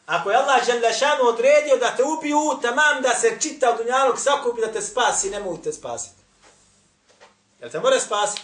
Ako 0.06 0.30
je 0.30 0.36
Allah 0.36 0.66
Želešanu 0.66 1.22
odredio 1.22 1.76
da 1.76 1.96
te 1.96 2.04
ubiju, 2.04 2.58
tamam 2.62 3.02
da 3.02 3.14
se 3.14 3.36
čita 3.40 3.76
dunjaluk 3.76 4.18
sakupi 4.18 4.60
da 4.60 4.72
te 4.72 4.82
spasi, 4.82 5.30
ne 5.30 5.40
mogu 5.40 5.58
te 5.62 5.72
spasiti. 5.72 6.25
Jel 7.60 7.70
te 7.70 7.80
more 7.80 8.00
spasiti? 8.00 8.42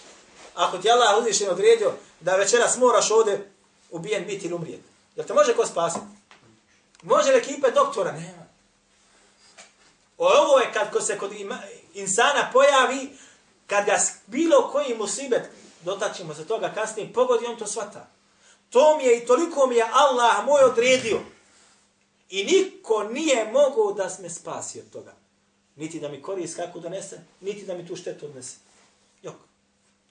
Ako 0.55 0.79
ti 0.79 0.91
Allah 0.91 1.19
uzvišen 1.19 1.51
odredio 1.51 1.93
da 2.21 2.37
večeras 2.37 2.77
moraš 2.77 3.11
ovdje 3.11 3.51
ubijen 3.91 4.27
biti 4.27 4.47
ili 4.47 4.55
umrijeti. 4.55 4.85
Jel 5.17 5.27
te 5.27 5.35
može 5.35 5.55
ko 5.57 5.67
spasiti? 5.67 6.05
Može 7.03 7.31
li 7.31 7.39
ekipe 7.39 7.71
doktora? 7.71 8.13
Nema. 8.13 8.47
Ovo 10.19 10.59
je 10.59 10.73
kad 10.73 10.93
ko 10.93 11.01
se 11.01 11.19
kod 11.19 11.33
ima, 11.33 11.59
insana 11.95 12.51
pojavi, 12.53 13.09
kad 13.67 13.87
ga 13.87 13.99
bilo 14.27 14.71
koji 14.73 14.95
musibet, 14.95 15.43
dotačimo 15.85 16.35
se 16.35 16.47
toga 16.47 16.73
kasnije, 16.75 17.13
pogodi, 17.13 17.47
on 17.47 17.57
to 17.57 17.67
svata. 17.67 18.07
To 18.71 18.97
mi 18.97 19.05
je 19.05 19.19
i 19.19 19.27
toliko 19.27 19.67
mi 19.67 19.77
je 19.77 19.89
Allah 19.93 20.45
moj 20.47 20.63
odredio. 20.63 21.21
I 22.31 22.45
niko 22.45 23.05
nije 23.05 23.53
mogao 23.53 23.93
da 23.93 24.11
me 24.23 24.31
spasi 24.31 24.81
od 24.81 24.91
toga. 24.93 25.15
Niti 25.77 26.01
da 26.01 26.09
mi 26.09 26.23
korist 26.23 26.57
kako 26.57 26.79
donese, 26.79 27.21
niti 27.41 27.67
da 27.67 27.75
mi 27.75 27.87
tu 27.87 27.97
štetu 27.97 28.27
odnese. 28.27 28.57
Jok. 29.22 29.36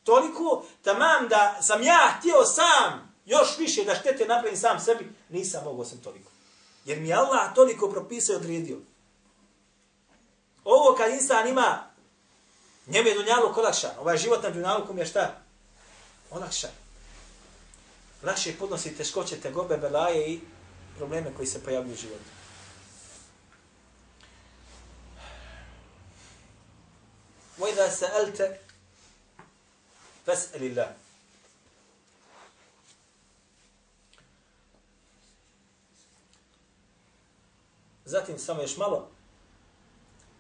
Toliko, 0.05 0.65
tamam 0.83 1.29
da 1.29 1.59
sam 1.63 1.83
ja 1.83 2.17
htio 2.19 2.45
sam 2.45 3.15
još 3.27 3.59
više 3.59 3.85
da 3.85 3.95
štete 3.95 4.27
napravim 4.27 4.59
sam 4.59 4.81
sebi, 4.81 5.13
nisam 5.29 5.65
mogao 5.65 5.85
sam 5.85 5.99
toliko. 5.99 6.31
Jer 6.85 7.01
mi 7.01 7.13
Allah 7.13 7.55
toliko 7.55 7.91
propisao 7.91 8.33
i 8.33 8.37
odredio. 8.37 8.79
Ovo 10.65 10.97
kad 10.97 11.13
insan 11.13 11.49
ima, 11.49 11.91
njemu 12.87 13.09
je 13.09 13.15
dunjaluk 13.15 13.57
olakšan. 13.57 13.91
Ovaj 14.01 14.17
život 14.17 14.43
na 14.43 14.51
dunjalukom 14.51 14.99
je 14.99 15.07
šta? 15.07 15.41
Olakšan. 16.31 16.71
Lakše 18.23 18.59
podnosi 18.59 18.97
teškoće, 18.97 19.41
tegobe, 19.41 19.77
belaje 19.77 20.33
i 20.33 20.41
probleme 20.97 21.35
koji 21.37 21.47
se 21.47 21.65
pojavljuju 21.65 21.95
u 21.95 21.97
životu. 21.97 22.37
وَإِذَا 27.59 27.91
سَأَلْتَ 27.91 28.67
Fes'eli 30.32 30.86
Zatim 38.06 38.40
samo 38.40 38.62
još 38.62 38.78
malo. 38.78 39.10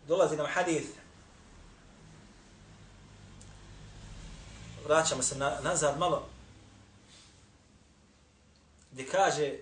Dolazi 0.08 0.36
nam 0.36 0.48
hadith. 0.54 0.90
Vraćamo 4.86 5.24
se 5.24 5.38
na, 5.38 5.60
nazad 5.64 6.00
malo. 6.00 6.30
Gdje 8.92 9.08
kaže 9.08 9.58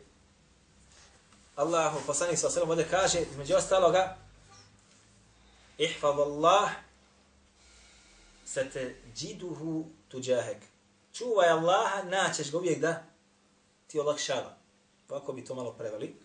Allahu 1.55 1.99
poslanik 2.07 2.39
sa 2.39 2.49
selam 2.49 2.69
ode 2.69 2.87
kaže 2.91 3.21
između 3.21 3.55
ostaloga 3.55 4.17
ihfaz 5.77 6.19
Allah 6.19 6.69
sete 8.45 8.95
tuđahek 10.09 10.57
čuvaj 11.13 11.49
Allaha 11.49 12.03
naćeš 12.03 12.51
ga 12.51 12.57
uvijek 12.57 12.79
da 12.79 13.03
ti 13.87 13.99
olakšava 13.99 14.57
ovako 15.09 15.33
bi 15.33 15.45
to 15.45 15.55
malo 15.55 15.71
preveli 15.71 16.15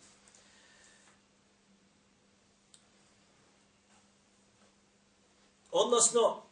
odnosno 5.71 6.43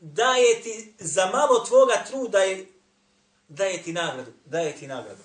daje 0.00 0.62
ti 0.62 0.94
za 0.98 1.26
malo 1.26 1.64
tvoga 1.64 2.04
truda 2.10 2.38
je 2.38 2.66
daje 3.48 3.82
ti 3.82 3.92
nagradu, 3.92 4.32
daje 4.44 4.76
ti 4.76 4.86
nagradu. 4.86 5.22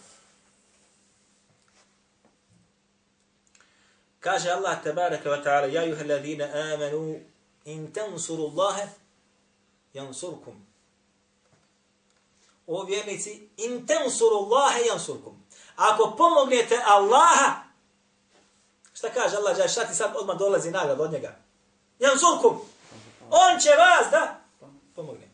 Kaže 4.19 4.49
Allah 4.49 4.83
tabaraka 4.83 5.29
wa 5.29 5.43
ta'ala, 5.43 5.73
ja 5.73 5.83
juha 5.83 6.03
ladhina 6.03 6.45
amanu, 6.73 7.19
in 7.65 7.93
tansuru 7.93 8.43
Allahe, 8.43 8.87
jansurkum. 9.93 10.67
O 12.73 12.83
vjernici, 12.83 13.49
in 13.57 13.85
tensuru 13.87 14.35
Allahe, 14.35 14.85
jansurkum. 14.87 15.43
Ako 15.75 16.15
pomognete 16.17 16.81
Allaha, 16.85 17.63
šta 18.93 19.09
kaže 19.09 19.35
Allah, 19.35 19.71
šta 19.71 19.85
ti 19.85 19.95
sad 19.95 20.15
odmah 20.15 20.37
dolazi 20.37 20.71
nagrad 20.71 20.99
od 20.99 21.11
njega? 21.11 21.35
Jansurkum. 21.99 22.61
On 23.29 23.59
će 23.59 23.69
vas 23.69 24.11
da 24.11 24.39
pomogne. 24.95 25.27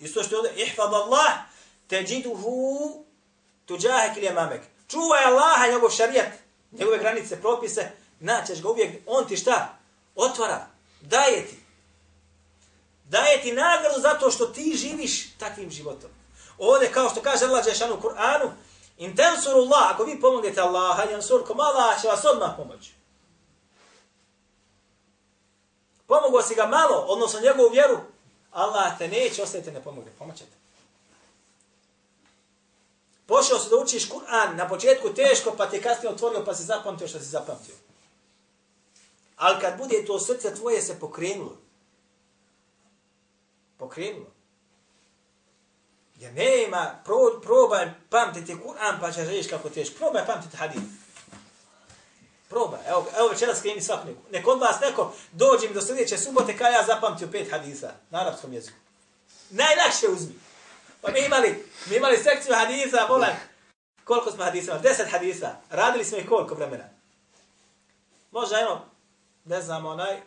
Isto 0.00 0.22
što 0.22 0.34
je 0.34 0.38
ovdje, 0.38 0.64
ihfad 0.64 0.94
Allah, 0.94 1.32
teđiduhu 1.86 3.04
tuđahek 3.66 4.16
ili 4.16 4.30
mamek. 4.30 4.62
Čuvaj 4.88 5.24
Allaha, 5.24 5.66
njegov 5.72 5.90
šarijat, 5.90 6.32
njegove 6.72 6.98
granice, 6.98 7.40
propise, 7.40 7.90
naćeš 8.20 8.62
ga 8.62 8.68
uvijek, 8.68 9.02
on 9.06 9.28
ti 9.28 9.36
šta? 9.36 9.78
Otvara, 10.14 10.66
daje 11.00 11.46
ti. 11.46 11.57
Daje 13.08 13.42
ti 13.42 13.52
nagradu 13.52 14.00
zato 14.00 14.30
što 14.30 14.46
ti 14.46 14.76
živiš 14.76 15.36
takvim 15.38 15.70
životom. 15.70 16.10
Ovdje, 16.58 16.92
kao 16.92 17.10
što 17.10 17.22
kaže 17.22 17.44
Allah 17.44 17.64
Žešanu 17.64 17.94
u 17.94 18.00
Kur'anu, 18.00 18.50
intensurullah, 18.98 19.90
ako 19.92 20.04
vi 20.04 20.20
pomognete 20.20 20.60
Allaha, 20.60 21.02
jansurkom, 21.02 21.60
Allah 21.60 22.02
će 22.02 22.08
vas 22.08 22.24
odmah 22.24 22.50
pomoći. 22.56 22.92
Pomogao 26.06 26.42
si 26.42 26.54
ga 26.54 26.66
malo, 26.66 27.04
odnosno 27.08 27.40
njegovu 27.40 27.68
vjeru, 27.70 27.98
Allah 28.52 28.98
te 28.98 29.08
neće 29.08 29.42
ostaviti 29.42 29.70
ne 29.70 29.82
pomogne, 29.82 30.10
pomoćete. 30.18 30.58
Pošao 33.26 33.58
si 33.58 33.70
da 33.70 33.76
učiš 33.76 34.08
Kur'an, 34.08 34.56
na 34.56 34.68
početku 34.68 35.14
teško, 35.14 35.54
pa 35.56 35.70
te 35.70 35.82
kasnije 35.82 36.14
otvorio, 36.14 36.44
pa 36.44 36.54
si 36.54 36.62
zapamtio 36.62 37.08
što 37.08 37.18
si 37.18 37.24
zapamtio. 37.24 37.74
Ali 39.36 39.60
kad 39.60 39.78
bude 39.78 40.04
to 40.06 40.18
srce 40.18 40.54
tvoje 40.54 40.82
se 40.82 41.00
pokrenulo, 41.00 41.56
pokrenulo, 43.88 44.26
jer 46.16 46.32
nema, 46.32 47.00
pro, 47.04 47.40
probaj 47.42 47.90
pamtiti 48.10 48.54
Kur'an, 48.54 49.00
pa 49.00 49.12
ćeš 49.12 49.26
reći 49.26 49.48
kako 49.48 49.70
teško. 49.70 49.98
Probaj 49.98 50.26
pamtiti 50.26 50.56
hadith. 50.56 50.86
Probaj. 52.48 52.80
Evo, 52.88 53.06
evo 53.18 53.28
večeras 53.28 53.60
kreni 53.60 53.80
svak 53.80 54.04
neko. 54.04 54.20
Nek 54.30 54.46
od 54.46 54.60
vas 54.60 54.80
neko 54.80 55.12
dođe 55.32 55.68
mi 55.68 55.74
do 55.74 55.80
sljedeće 55.80 56.18
subote 56.18 56.56
kada 56.56 56.70
ja 56.70 56.84
zapamtio 56.84 57.28
pet 57.32 57.50
hadisa 57.50 57.92
na 58.10 58.20
arapskom 58.20 58.52
jeziku. 58.52 58.76
Najlakše 59.50 60.08
uzmi. 60.08 60.34
Pa 61.00 61.10
mi 61.10 61.20
imali, 61.20 61.64
mi 61.86 61.96
imali 61.96 62.16
sekciju 62.16 62.54
hadisa, 62.54 63.06
volan. 63.08 63.36
Koliko 64.04 64.30
smo 64.30 64.44
hadisa 64.44 64.70
imali? 64.70 64.82
Deset 64.82 65.10
hadisa. 65.10 65.56
Radili 65.70 66.04
smo 66.04 66.18
ih 66.18 66.28
koliko 66.28 66.54
vremena? 66.54 66.84
Možda 68.30 68.56
jedno, 68.56 68.80
ne 69.44 69.62
znam, 69.62 69.86
onaj... 69.86 70.20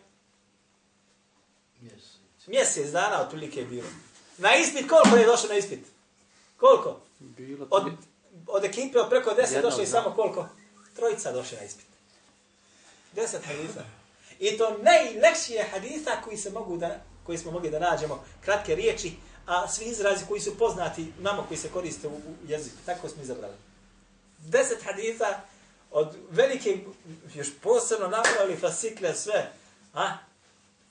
Mjesec. 2.46 2.76
Mjesec 2.76 2.92
dana 2.92 3.22
otprilike 3.22 3.60
je 3.60 3.66
bilo. 3.66 3.88
Na 4.38 4.56
ispit, 4.56 4.88
koliko 4.88 5.16
je 5.16 5.26
došlo 5.26 5.48
na 5.48 5.54
ispit? 5.54 5.80
Koliko? 6.56 7.00
Bilo 7.18 7.66
od, 7.70 7.92
od 8.46 8.64
ekipe 8.64 8.98
od 8.98 9.08
preko 9.08 9.34
deset 9.34 9.62
došli 9.62 9.86
samo 9.86 10.10
koliko? 10.10 10.48
Trojica 10.96 11.32
došli 11.32 11.56
na 11.56 11.64
ispit. 11.64 11.86
Deset 13.12 13.44
hadisa. 13.44 13.84
I 14.38 14.58
to 14.58 14.78
najlekšije 14.82 15.68
hadisa 15.72 16.10
koji 16.24 16.36
se 16.36 16.50
mogu 16.50 16.76
da, 16.76 17.00
koji 17.26 17.38
smo 17.38 17.50
mogli 17.50 17.70
da 17.70 17.78
nađemo, 17.78 18.24
kratke 18.44 18.74
riječi, 18.74 19.12
a 19.46 19.68
svi 19.68 19.84
izrazi 19.84 20.24
koji 20.28 20.40
su 20.40 20.58
poznati 20.58 21.12
nama 21.18 21.42
koji 21.48 21.58
se 21.58 21.68
koriste 21.68 22.08
u, 22.08 22.10
u 22.10 22.34
jeziku. 22.48 22.76
Tako 22.86 23.08
smo 23.08 23.22
izabrali. 23.22 23.54
Deset 24.38 24.82
hadisa 24.84 25.40
od 25.90 26.16
velike, 26.30 26.78
još 27.34 27.48
posebno 27.62 28.08
napravili 28.08 28.60
fasikle 28.60 29.14
sve. 29.14 29.52
A? 29.94 30.16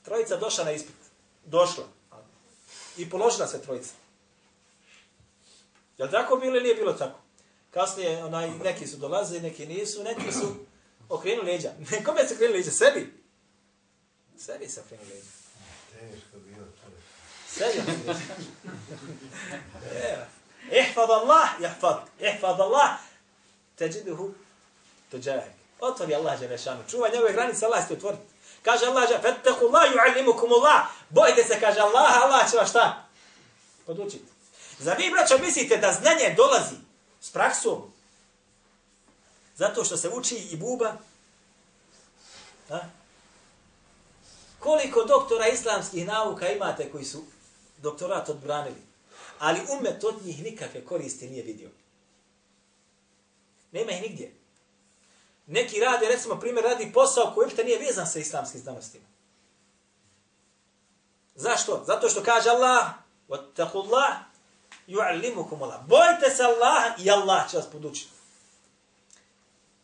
Trojica 0.04 0.36
došla 0.36 0.64
na 0.64 0.72
ispit. 0.72 1.01
Došla. 1.44 1.84
I 2.96 3.10
položila 3.10 3.46
se 3.46 3.62
trojica. 3.62 3.92
Je 5.98 6.04
li 6.04 6.10
tako 6.10 6.36
bilo 6.36 6.56
ili 6.56 6.62
nije 6.62 6.74
bilo 6.74 6.92
tako? 6.92 7.18
Kasnije 7.70 8.24
onaj, 8.24 8.50
neki 8.50 8.86
su 8.86 8.96
dolazili, 8.96 9.40
neki 9.40 9.66
nisu, 9.66 10.02
neki 10.02 10.32
su 10.32 10.54
okrenu 11.08 11.42
leđa. 11.42 11.70
Kome 12.06 12.28
se 12.28 12.34
okrenu 12.34 12.54
leđa? 12.54 12.70
Sebi. 12.70 13.22
Sebi 14.38 14.68
se 14.68 14.80
okrenu 14.80 15.02
leđa. 15.02 15.30
Teško 15.92 16.36
bilo 16.38 16.66
to. 16.66 16.86
Sebi. 17.48 17.82
Ihfad 20.80 21.10
Allah, 21.10 21.48
jahfad. 21.60 22.00
Ihfad 22.20 22.60
Allah, 22.60 22.90
teđiduhu, 23.76 24.34
tuđahek. 25.10 25.52
Otvori 25.80 26.14
Allah 26.14 26.40
Đelešanu. 26.40 26.82
Čuvaj 26.90 27.10
njegove 27.10 27.32
granice, 27.32 27.66
Allah 27.66 27.84
ste 27.84 27.94
otvoriti. 27.94 28.31
Kaže 28.62 28.86
Allah, 28.86 29.08
fettehu 29.22 29.66
Allah, 29.66 29.92
ju'allimukum 29.92 30.52
Allah. 30.52 30.86
Bojte 31.10 31.44
se, 31.44 31.60
kaže 31.60 31.80
Allah, 31.80 32.22
Allah 32.22 32.50
će 32.50 32.56
vas 32.56 32.70
šta? 32.70 33.04
Podučiti. 33.86 34.24
Za 34.78 34.92
vi, 34.92 35.10
braćo, 35.10 35.38
mislite 35.38 35.76
da 35.76 35.92
znanje 35.92 36.34
dolazi 36.36 36.76
s 37.20 37.30
praksom, 37.30 37.92
Zato 39.56 39.84
što 39.84 39.96
se 39.96 40.08
uči 40.08 40.36
i 40.36 40.56
buba 40.56 40.96
A? 42.70 42.80
Koliko 44.58 45.04
doktora 45.04 45.48
islamskih 45.48 46.06
nauka 46.06 46.48
imate 46.48 46.90
koji 46.90 47.04
su 47.04 47.24
doktorat 47.78 48.28
odbranili, 48.28 48.82
ali 49.38 49.60
umet 49.78 50.04
od 50.04 50.24
njih 50.24 50.42
nikakve 50.42 50.84
koristi 50.84 51.30
nije 51.30 51.42
vidio. 51.42 51.70
Nema 53.72 53.92
ih 53.92 54.02
nigdje. 54.02 54.32
Neki 55.47 55.79
rade, 55.79 56.07
recimo, 56.07 56.39
primjer, 56.39 56.65
radi 56.65 56.91
posao 56.93 57.31
koji 57.35 57.45
uopšte 57.45 57.63
nije 57.63 57.79
vezan 57.79 58.07
sa 58.07 58.19
islamskim 58.19 58.61
znanostima. 58.61 59.05
Zašto? 61.35 61.83
Zato 61.87 62.09
što 62.09 62.23
kaže 62.23 62.49
Allah, 62.49 62.87
وَتَّقُوا 63.29 63.83
اللَّهِ 63.83 64.13
يُعَلِّمُكُمُ 64.87 65.59
اللَّهِ 65.59 65.87
Bojte 65.87 66.35
se 66.35 66.43
Allaha 66.43 66.95
i 66.99 67.11
Allah 67.11 67.51
će 67.51 67.57
vas 67.57 67.65
podučiti. 67.71 68.11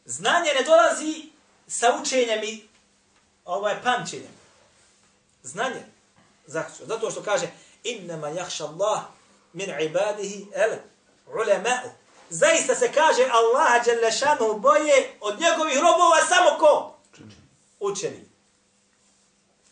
Znanje 0.05 0.53
ne 0.59 0.63
dolazi 0.63 1.29
sa 1.67 1.99
učenjem 2.01 2.43
i 2.43 2.67
ovaj 3.45 3.83
pamćenjem. 3.83 4.31
Znanje. 5.43 5.85
Zašto? 6.47 6.85
Zato 6.85 7.11
što 7.11 7.23
kaže 7.23 7.47
innama 7.83 8.27
yakhsha 8.27 8.63
Allah 8.63 9.01
min 9.53 9.69
ibadihi 9.81 10.47
al 10.55 10.77
ulama. 11.27 11.79
Zaista 12.30 12.74
se 12.74 12.92
kaže 12.92 13.28
Allah 13.32 13.84
dželle 13.84 14.58
boje 14.60 15.14
od 15.20 15.40
njegovih 15.40 15.78
robova 15.78 16.18
samo 16.28 16.58
ko? 16.58 16.94
Učeni. 17.80 18.28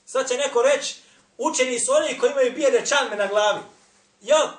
Sad 0.06 0.28
će 0.28 0.36
neko 0.36 0.62
reći, 0.62 0.94
učeni 1.38 1.80
su 1.80 1.92
oni 1.92 2.18
koji 2.18 2.30
imaju 2.30 2.52
bijele 2.52 2.86
čalme 2.86 3.16
na 3.16 3.26
glavi. 3.26 3.60
Jok, 4.20 4.50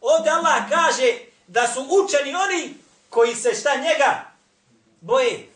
ovdje 0.00 0.32
Allah 0.32 0.68
kaže 0.70 1.18
da 1.46 1.68
su 1.68 1.86
učeni 1.90 2.34
oni 2.34 2.74
koji 3.10 3.34
se 3.34 3.54
šta 3.54 3.76
njega 3.76 4.24
boje. 5.00 5.48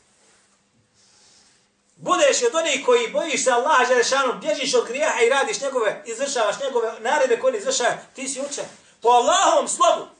Budeš 1.96 2.42
od 2.42 2.54
onih 2.54 2.86
koji 2.86 3.08
bojiš 3.08 3.44
se 3.44 3.50
Allaha 3.50 3.84
Želešanu, 3.84 4.40
bježiš 4.40 4.74
od 4.74 4.86
grijeha 4.86 5.20
i 5.20 5.28
radiš 5.28 5.60
njegove, 5.60 6.02
izvršavaš 6.06 6.60
njegove 6.60 6.92
naredbe 7.00 7.38
koje 7.38 7.58
izvršava, 7.58 7.96
ti 8.14 8.28
si 8.28 8.40
učen. 8.40 8.64
Po 9.02 9.08
Allahovom 9.08 9.68
slobu. 9.68 10.17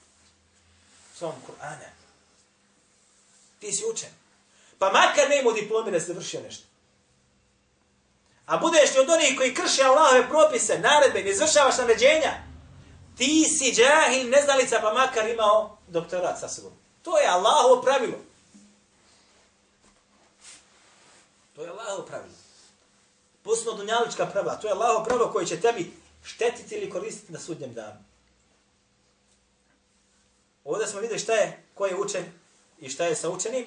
Slovom 1.19 1.37
Kur'ana. 1.47 1.89
Ti 3.61 3.73
si 3.73 3.85
učen. 3.93 4.11
Pa 4.79 4.93
makar 4.93 5.29
ne 5.29 5.41
imao 5.41 5.53
diplome 5.53 5.91
da 5.91 6.01
se 6.01 6.13
vršio 6.13 6.41
nešto. 6.41 6.65
A 8.47 8.57
budeš 8.57 8.95
li 8.95 9.01
od 9.01 9.11
onih 9.11 9.35
koji 9.37 9.55
krše 9.55 9.83
Allahove 9.83 10.29
propise, 10.29 10.79
naredbe, 10.79 11.23
ne 11.23 11.31
izvršavaš 11.31 11.79
naređenja, 11.79 12.33
ti 13.17 13.45
si 13.45 13.75
džahil, 13.75 14.31
neznalica, 14.31 14.79
pa 14.83 14.93
makar 14.95 15.29
imao 15.29 15.79
doktorat 15.89 16.41
sa 16.41 16.49
sobom. 16.49 16.73
To 17.03 17.19
je 17.19 17.27
Allahovo 17.27 17.83
pravilo. 17.83 18.19
To 21.55 21.63
je 21.63 21.71
Allahovo 21.71 22.07
pravilo. 22.07 22.35
Pustno 23.43 23.73
dunjalička 23.73 24.27
pravila. 24.27 24.57
To 24.57 24.67
je 24.67 24.73
Allahovo 24.73 25.05
pravilo 25.05 25.33
koje 25.33 25.47
će 25.47 25.61
tebi 25.61 25.93
štetiti 26.23 26.75
ili 26.75 26.91
koristiti 26.91 27.33
na 27.33 27.39
sudnjem 27.39 27.75
danu. 27.75 28.08
Ovdje 30.69 30.87
smo 30.87 31.01
vidjeli 31.01 31.21
šta 31.21 31.33
je, 31.33 31.63
ko 31.75 31.87
je 31.87 31.97
učen 31.97 32.25
i 32.79 32.89
šta 32.89 33.05
je 33.05 33.17
sa 33.17 33.31
učenim. 33.31 33.67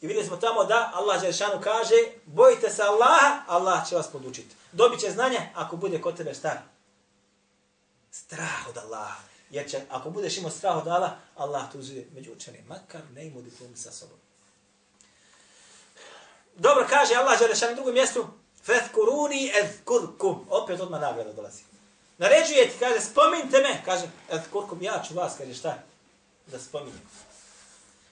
I 0.00 0.06
vidjeli 0.06 0.26
smo 0.26 0.36
tamo 0.36 0.64
da 0.64 0.90
Allah 0.94 1.22
Žešanu 1.22 1.60
kaže, 1.60 1.94
bojite 2.26 2.70
se 2.70 2.82
Allaha, 2.82 3.42
Allah 3.46 3.88
će 3.88 3.96
vas 3.96 4.06
podučiti. 4.12 4.54
Dobit 4.72 5.00
će 5.00 5.10
znanje 5.10 5.50
ako 5.54 5.76
bude 5.76 6.00
kod 6.00 6.16
tebe 6.16 6.34
šta? 6.34 6.62
Strah 8.10 8.68
od 8.68 8.78
Allaha. 8.78 9.20
Jer 9.50 9.70
će, 9.70 9.80
ako 9.90 10.10
budeš 10.10 10.38
imao 10.38 10.50
strah 10.50 10.76
od 10.76 10.88
Allaha, 10.88 11.16
Allah 11.36 11.72
tu 11.72 11.78
uzuje 11.78 12.08
među 12.14 12.32
učenim. 12.32 12.64
Makar 12.68 13.00
ne 13.14 13.26
imao 13.26 13.42
diplomi 13.42 13.76
sa 13.76 13.92
sobom. 13.92 14.18
Dobro 16.56 16.86
kaže 16.88 17.14
Allah 17.14 17.38
Žešanu 17.38 17.70
na 17.70 17.74
drugom 17.74 17.94
mjestu, 17.94 18.26
Fethkuruni 18.64 19.52
ezkurkum. 19.62 20.46
Opet 20.50 20.80
odmah 20.80 21.00
nagrada 21.00 21.32
dolazi. 21.32 21.62
Naređuje 22.18 22.68
ti, 22.68 22.78
kaže, 22.78 23.00
spominjte 23.00 23.58
me. 23.58 23.82
Kaže, 23.84 24.10
ezkurkum, 24.30 24.82
ja 24.82 25.02
ću 25.08 25.14
vas, 25.14 25.34
kaže, 25.38 25.54
šta? 25.54 25.87
Da 26.50 26.58
spominje. 26.58 26.98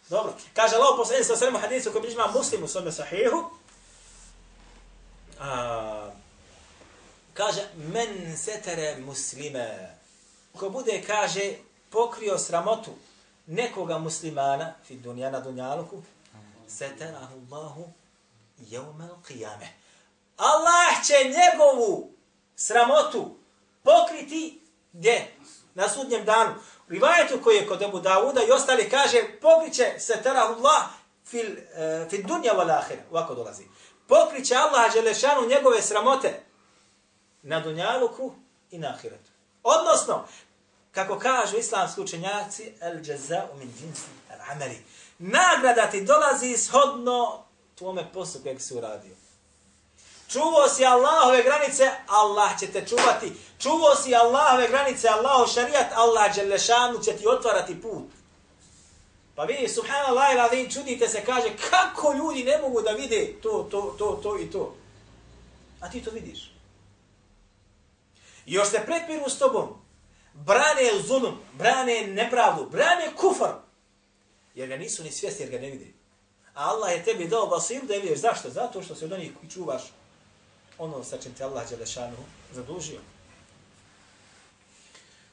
Dobro. 0.09 0.35
Kaže 0.55 0.77
Allah 0.77 0.95
poslani 0.97 1.25
sa 1.25 1.37
svema 1.37 1.59
hadisu 1.59 1.93
koji 1.93 2.03
bližima 2.03 2.27
muslim 2.35 2.65
u 2.65 2.69
svome 2.69 2.93
sahihu. 2.93 3.51
A, 5.41 6.11
kaže, 7.35 7.69
men 7.77 8.37
setere 8.37 8.97
muslime. 8.97 9.97
Ko 10.59 10.71
bude, 10.71 11.03
kaže, 11.07 11.55
pokrio 11.91 12.39
sramotu 12.39 12.91
nekoga 13.47 13.99
muslimana, 13.99 14.75
fi 14.87 14.95
dunja 14.95 15.31
na 15.31 15.41
dunjaluku, 15.41 16.03
seterahu 16.69 17.35
Allahu 17.53 17.93
jeumel 18.59 19.17
qiyame. 19.29 19.67
Allah 20.37 21.07
će 21.07 21.15
njegovu 21.25 22.11
sramotu 22.57 23.37
pokriti 23.83 24.61
gdje? 24.93 25.35
Na 25.75 25.89
sudnjem 25.89 26.25
danu. 26.25 26.55
Rivajetu 26.89 27.41
koji 27.45 27.57
je 27.57 27.67
kod 27.67 27.83
Ebu 27.83 28.01
Davuda 28.01 28.41
i 28.43 28.51
ostali 28.51 28.91
kaže 28.91 29.23
pokriće 29.41 29.95
se 29.99 30.23
terahullah 30.23 30.83
fil, 31.27 31.47
eh, 31.75 32.03
uh, 32.03 32.11
fil 32.11 32.23
dunja 32.23 32.53
wal 32.53 32.79
ahira. 32.79 33.03
Ovako 33.11 33.35
dolazi. 33.35 33.65
Pokriće 34.09 34.55
Allah 34.55 34.93
Đelešanu 34.93 35.49
njegove 35.49 35.83
sramote 35.83 36.43
na 37.43 37.61
dunjaluku 37.61 38.35
i 38.71 38.79
na 38.79 38.89
ahiretu. 38.89 39.31
Odnosno, 39.63 40.25
kako 40.93 41.19
kažu 41.19 41.57
islamski 41.57 42.01
učenjaci, 42.01 42.73
el 42.81 43.09
jaza 43.09 43.43
min 43.59 43.73
jinsi 43.81 44.03
al 44.31 44.39
amali. 44.51 44.85
Nagrada 45.19 45.91
ti 45.91 46.05
dolazi 46.05 46.57
shodno 46.57 47.45
tvome 47.75 48.13
poslu 48.13 48.41
kojeg 48.43 48.61
si 48.61 48.75
uradio. 48.75 49.26
Čuvao 50.29 50.69
si 50.69 50.85
Allahove 50.85 51.43
granice, 51.43 51.91
Allah 52.07 52.59
će 52.61 52.67
te 52.67 52.87
čuvati. 52.87 53.33
Čuvao 53.59 53.95
si 53.95 54.15
Allahove 54.15 54.69
granice, 54.69 55.09
Allahov 55.09 55.47
šarijat, 55.47 55.93
Allah 55.95 56.35
Đelešanu 56.35 56.99
će 57.05 57.17
ti 57.17 57.27
otvarati 57.27 57.83
put. 57.83 58.05
Pa 59.35 59.45
vi, 59.45 59.69
subhanallah 59.69 60.33
i 60.33 60.37
radin, 60.37 60.71
čudite 60.71 61.09
se, 61.09 61.25
kaže, 61.25 61.49
kako 61.71 62.13
ljudi 62.13 62.45
ne 62.45 62.59
mogu 62.59 62.83
da 62.83 62.91
vide 62.91 63.35
to, 63.43 63.69
to, 63.71 63.95
to, 63.99 64.21
to 64.23 64.39
i 64.39 64.51
to. 64.51 64.77
A 65.81 65.91
ti 65.91 66.05
to 66.05 66.11
vidiš. 66.11 66.53
I 68.47 68.53
još 68.53 68.69
se 68.69 68.83
prepiru 68.87 69.31
s 69.31 69.39
tobom. 69.39 69.69
Brane 70.35 70.91
zulum, 71.07 71.39
brane 71.53 72.07
nepravdu, 72.07 72.71
brane 72.71 73.13
kufar. 73.17 73.55
Jer 74.55 74.69
ga 74.69 74.77
nisu 74.77 75.03
ni 75.03 75.13
svjesni, 75.13 75.45
jer 75.45 75.51
ga 75.51 75.59
ne 75.59 75.71
vide. 75.71 75.93
A 76.55 76.71
Allah 76.71 76.93
je 76.93 77.05
tebi 77.05 77.29
dao 77.29 77.47
basir 77.47 77.83
da 77.85 77.95
vidiš. 77.95 78.19
Zašto? 78.19 78.51
Zato 78.51 78.83
što 78.83 78.95
se 78.95 79.05
od 79.05 79.13
onih 79.13 79.33
čuvaš 79.55 79.83
ono 80.78 81.04
sa 81.04 81.18
čim 81.18 81.34
te 81.34 81.44
Allah 81.44 81.70
Đelešanu 81.70 82.18
zadužio. 82.54 83.00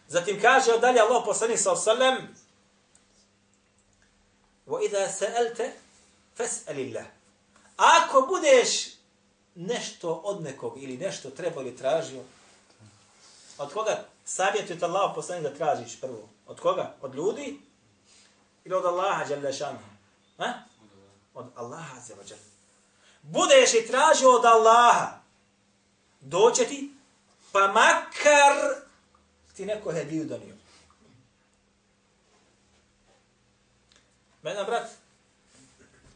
Zatim 0.09 0.41
kaže 0.43 0.73
od 0.73 0.81
dalje 0.81 1.01
Allah 1.01 1.23
poslanih 1.27 1.61
sa 1.61 1.73
osallam 1.73 2.17
وَإِذَا 4.69 5.09
سَأَلْتَ 5.09 5.73
فَسْأَلِ 6.37 6.77
اللَّهِ 6.77 7.05
Ako 7.77 8.21
budeš 8.21 8.99
nešto 9.55 10.13
od 10.13 10.43
nekog 10.43 10.83
ili 10.83 10.97
nešto 10.97 11.31
treba 11.31 11.61
ili 11.63 11.77
tražio, 11.77 12.23
od 13.59 13.73
koga 13.73 14.05
savjetuje 14.25 14.79
te 14.79 14.85
Allah 14.85 15.13
poslanih 15.15 15.43
da 15.43 15.55
tražiš 15.55 16.01
prvo? 16.01 16.29
Od 16.47 16.61
koga? 16.61 16.95
Od 17.01 17.15
ljudi? 17.15 17.61
Ili 18.65 18.75
od 18.75 18.85
Allaha 18.85 19.25
Đelešanu? 19.25 19.79
Ha? 20.39 20.53
Od 21.35 21.47
Allaha 21.57 21.97
Đelešanu. 22.09 22.41
Budeš 23.23 23.75
i 23.75 23.87
tražio 23.87 24.31
od 24.31 24.45
Allaha, 24.45 25.21
doće 26.24 26.66
ti, 26.66 26.92
pa 27.52 27.68
makar 27.68 28.84
ti 29.56 29.66
neko 29.66 29.92
hediju 29.92 30.26
donio. 30.26 30.56
Mena 34.42 34.64
brat, 34.64 34.90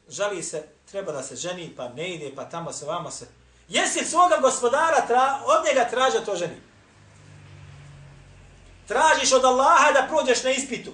žali 0.10 0.44
se, 0.44 0.64
treba 0.92 1.12
da 1.12 1.24
se 1.24 1.36
ženi, 1.36 1.74
pa 1.78 1.90
ne 1.90 2.10
ide, 2.16 2.36
pa 2.36 2.50
tamo 2.50 2.74
se, 2.74 2.86
vamo 2.86 3.12
se. 3.12 3.28
Jesi 3.70 4.06
svoga 4.06 4.38
gospodara, 4.42 5.08
tra, 5.08 5.40
od 5.46 5.66
njega 5.66 5.90
traža 5.90 6.26
to 6.26 6.36
ženi? 6.36 6.62
Tražiš 8.88 9.34
od 9.34 9.46
Allaha 9.46 9.92
da 9.92 10.08
prođeš 10.10 10.44
na 10.44 10.50
ispitu. 10.50 10.92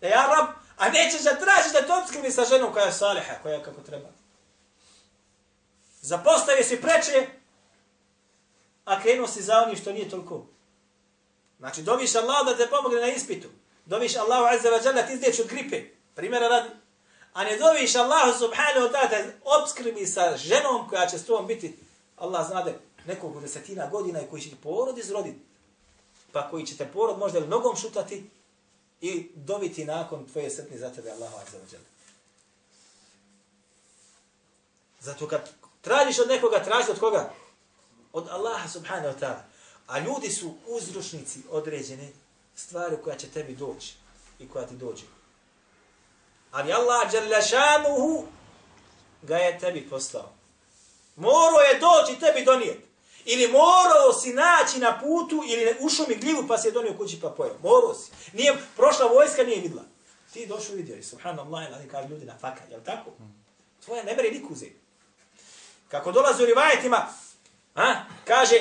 Da 0.00 0.06
ja 0.06 0.26
rab, 0.26 0.46
a 0.76 0.88
nećeš 0.88 1.22
da 1.22 1.38
tražiš 1.38 1.72
da 1.72 1.86
te 1.86 1.92
obskrbi 1.92 2.30
sa 2.30 2.44
ženom 2.44 2.72
koja 2.72 2.84
je 2.84 2.92
saliha, 2.92 3.34
koja 3.42 3.54
je 3.54 3.64
kako 3.64 3.80
treba. 3.80 4.08
Zapostavi 6.00 6.64
si 6.64 6.80
preče, 6.80 7.26
a 8.84 9.02
krenuo 9.02 9.28
si 9.28 9.42
za 9.42 9.58
onim 9.58 9.76
što 9.76 9.92
nije 9.92 10.10
toliko. 10.10 10.46
Znači, 11.58 11.82
doviš 11.82 12.14
Allah 12.14 12.46
da 12.46 12.56
te 12.56 12.70
pomogne 12.70 13.00
na 13.00 13.08
ispitu. 13.08 13.48
Doviš 13.86 14.16
Allahu 14.16 14.44
azza 14.44 14.68
wa 14.68 14.86
jalla 14.86 15.02
ti 15.02 15.12
izdeći 15.12 15.42
od 15.42 15.48
gripe. 15.48 15.82
Primjera 16.14 16.48
radi. 16.48 16.68
A 17.32 17.44
ne 17.44 17.56
doviš 17.56 17.94
Allahu 17.94 18.38
subhanahu 18.38 18.86
wa 18.86 18.92
ta'ala 18.92 19.10
da 19.10 19.24
obskrbi 19.60 20.06
sa 20.06 20.36
ženom 20.36 20.88
koja 20.88 21.06
će 21.06 21.18
s 21.18 21.26
tobom 21.26 21.46
biti, 21.46 21.76
Allah 22.16 22.46
zna 22.46 22.62
da 22.62 22.72
nekog 23.06 23.40
desetina 23.40 23.88
godina 23.90 24.20
i 24.20 24.26
koji 24.30 24.42
će 24.42 24.50
ti 24.50 24.56
porod 24.62 24.98
izroditi. 24.98 25.38
Pa 26.32 26.50
koji 26.50 26.66
će 26.66 26.76
te 26.76 26.86
porod 26.92 27.18
možda 27.18 27.38
ili 27.38 27.48
nogom 27.48 27.76
šutati 27.76 28.30
i 29.00 29.28
dobiti 29.34 29.84
nakon 29.84 30.26
tvoje 30.26 30.50
srtni 30.50 30.78
za 30.78 30.90
tebe 30.90 31.10
Allahu 31.10 31.36
azza 31.36 31.58
wa 31.58 31.72
jalla. 31.72 31.86
Zato 35.00 35.28
kad 35.28 35.50
Tražiš 35.84 36.18
od 36.18 36.28
nekoga, 36.28 36.64
tražiš 36.64 36.88
od 36.88 37.00
koga? 37.00 37.30
Od 38.14 38.28
Allaha 38.30 38.68
subhanahu 38.68 39.08
wa 39.08 39.18
ta'ala. 39.20 39.42
A 39.86 39.98
ljudi 39.98 40.30
su 40.30 40.54
uzročnici 40.66 41.38
određene 41.50 42.08
stvari 42.56 42.96
koja 43.04 43.16
će 43.16 43.28
tebi 43.28 43.54
doći 43.54 43.94
i 44.38 44.48
koja 44.48 44.66
ti 44.66 44.74
dođe. 44.74 45.02
Ali 46.50 46.72
Allah 46.72 47.10
dželašanuhu 47.10 48.24
ga 49.22 49.36
je 49.36 49.58
tebi 49.58 49.88
poslao. 49.90 50.32
Morao 51.16 51.60
je 51.60 51.80
doći 51.80 52.20
tebi 52.20 52.44
donijeti. 52.44 52.84
Ili 53.24 53.48
morao 53.48 54.12
si 54.22 54.32
naći 54.32 54.78
na 54.78 55.00
putu 55.00 55.42
ili 55.46 55.76
u 55.80 55.88
šumi 55.88 56.16
gljivu 56.16 56.44
pa 56.48 56.58
si 56.58 56.68
je 56.68 56.72
donio 56.72 56.96
kući 56.98 57.20
pa 57.20 57.30
pojeo. 57.30 57.56
Morao 57.62 57.94
si. 57.94 58.12
Nije, 58.32 58.56
prošla 58.76 59.06
vojska 59.06 59.42
nije 59.42 59.60
vidla. 59.60 59.82
Ti 60.32 60.46
došao 60.46 60.74
vidio 60.74 60.96
i 60.96 61.02
subhanallah, 61.02 61.66
ali 61.74 61.88
kaže 61.88 62.08
ljudi 62.08 62.24
na 62.24 62.38
faka, 62.40 62.62
jel 62.70 62.80
tako? 62.84 63.10
Tvoje 63.84 64.04
ne 64.04 64.14
bere 64.14 64.30
nikuze. 64.30 64.66
Kako 65.88 66.12
dolazi 66.12 66.42
u 66.42 66.46
rivajetima, 66.46 67.08
a, 67.74 68.04
kaže, 68.24 68.56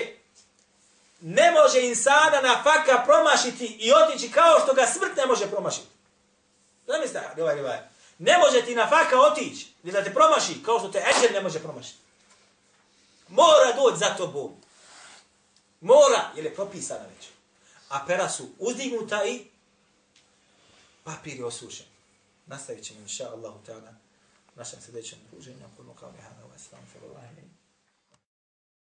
ne 1.22 1.52
može 1.52 1.82
insana 1.82 2.42
na 2.42 2.64
faka 2.64 3.04
promašiti 3.06 3.66
i 3.66 3.92
otići 3.94 4.32
kao 4.32 4.60
što 4.64 4.74
ga 4.74 4.86
smrt 4.86 5.18
ne 5.18 5.26
može 5.26 5.48
promašiti. 5.48 5.88
Zamislite 6.88 7.42
ovaj 7.42 7.56
rivajet. 7.56 7.84
Ne 8.18 8.38
može 8.38 8.66
ti 8.66 8.76
na 8.76 8.90
faka 8.90 9.20
otići, 9.20 9.68
ni 9.84 9.92
da 9.92 10.04
te 10.04 10.14
promaši, 10.14 10.64
kao 10.66 10.80
što 10.80 10.88
te 10.88 11.04
eđer 11.18 11.34
ne 11.34 11.42
može 11.42 11.60
promašiti. 11.60 11.98
Mora 13.28 13.74
doći 13.76 13.98
za 13.98 14.16
tobom. 14.18 14.52
Mora, 15.82 16.32
jer 16.36 16.46
je 16.46 16.56
propisana 16.56 17.06
već. 17.16 17.28
A 17.90 18.06
pera 18.08 18.30
su 18.30 18.50
uzdignuta 18.60 19.26
i 19.26 19.46
papir 21.04 21.38
je 21.38 21.46
osušen. 21.46 21.86
Nastavit 22.46 22.86
ćemo, 22.86 23.00
inša 23.00 23.30
Allahu 23.30 23.60
ta'ala, 23.68 23.94
našem 24.56 24.82
sljedećem 24.82 25.20
druženju. 25.32 25.58
mu 25.86 25.94
kao 25.94 26.12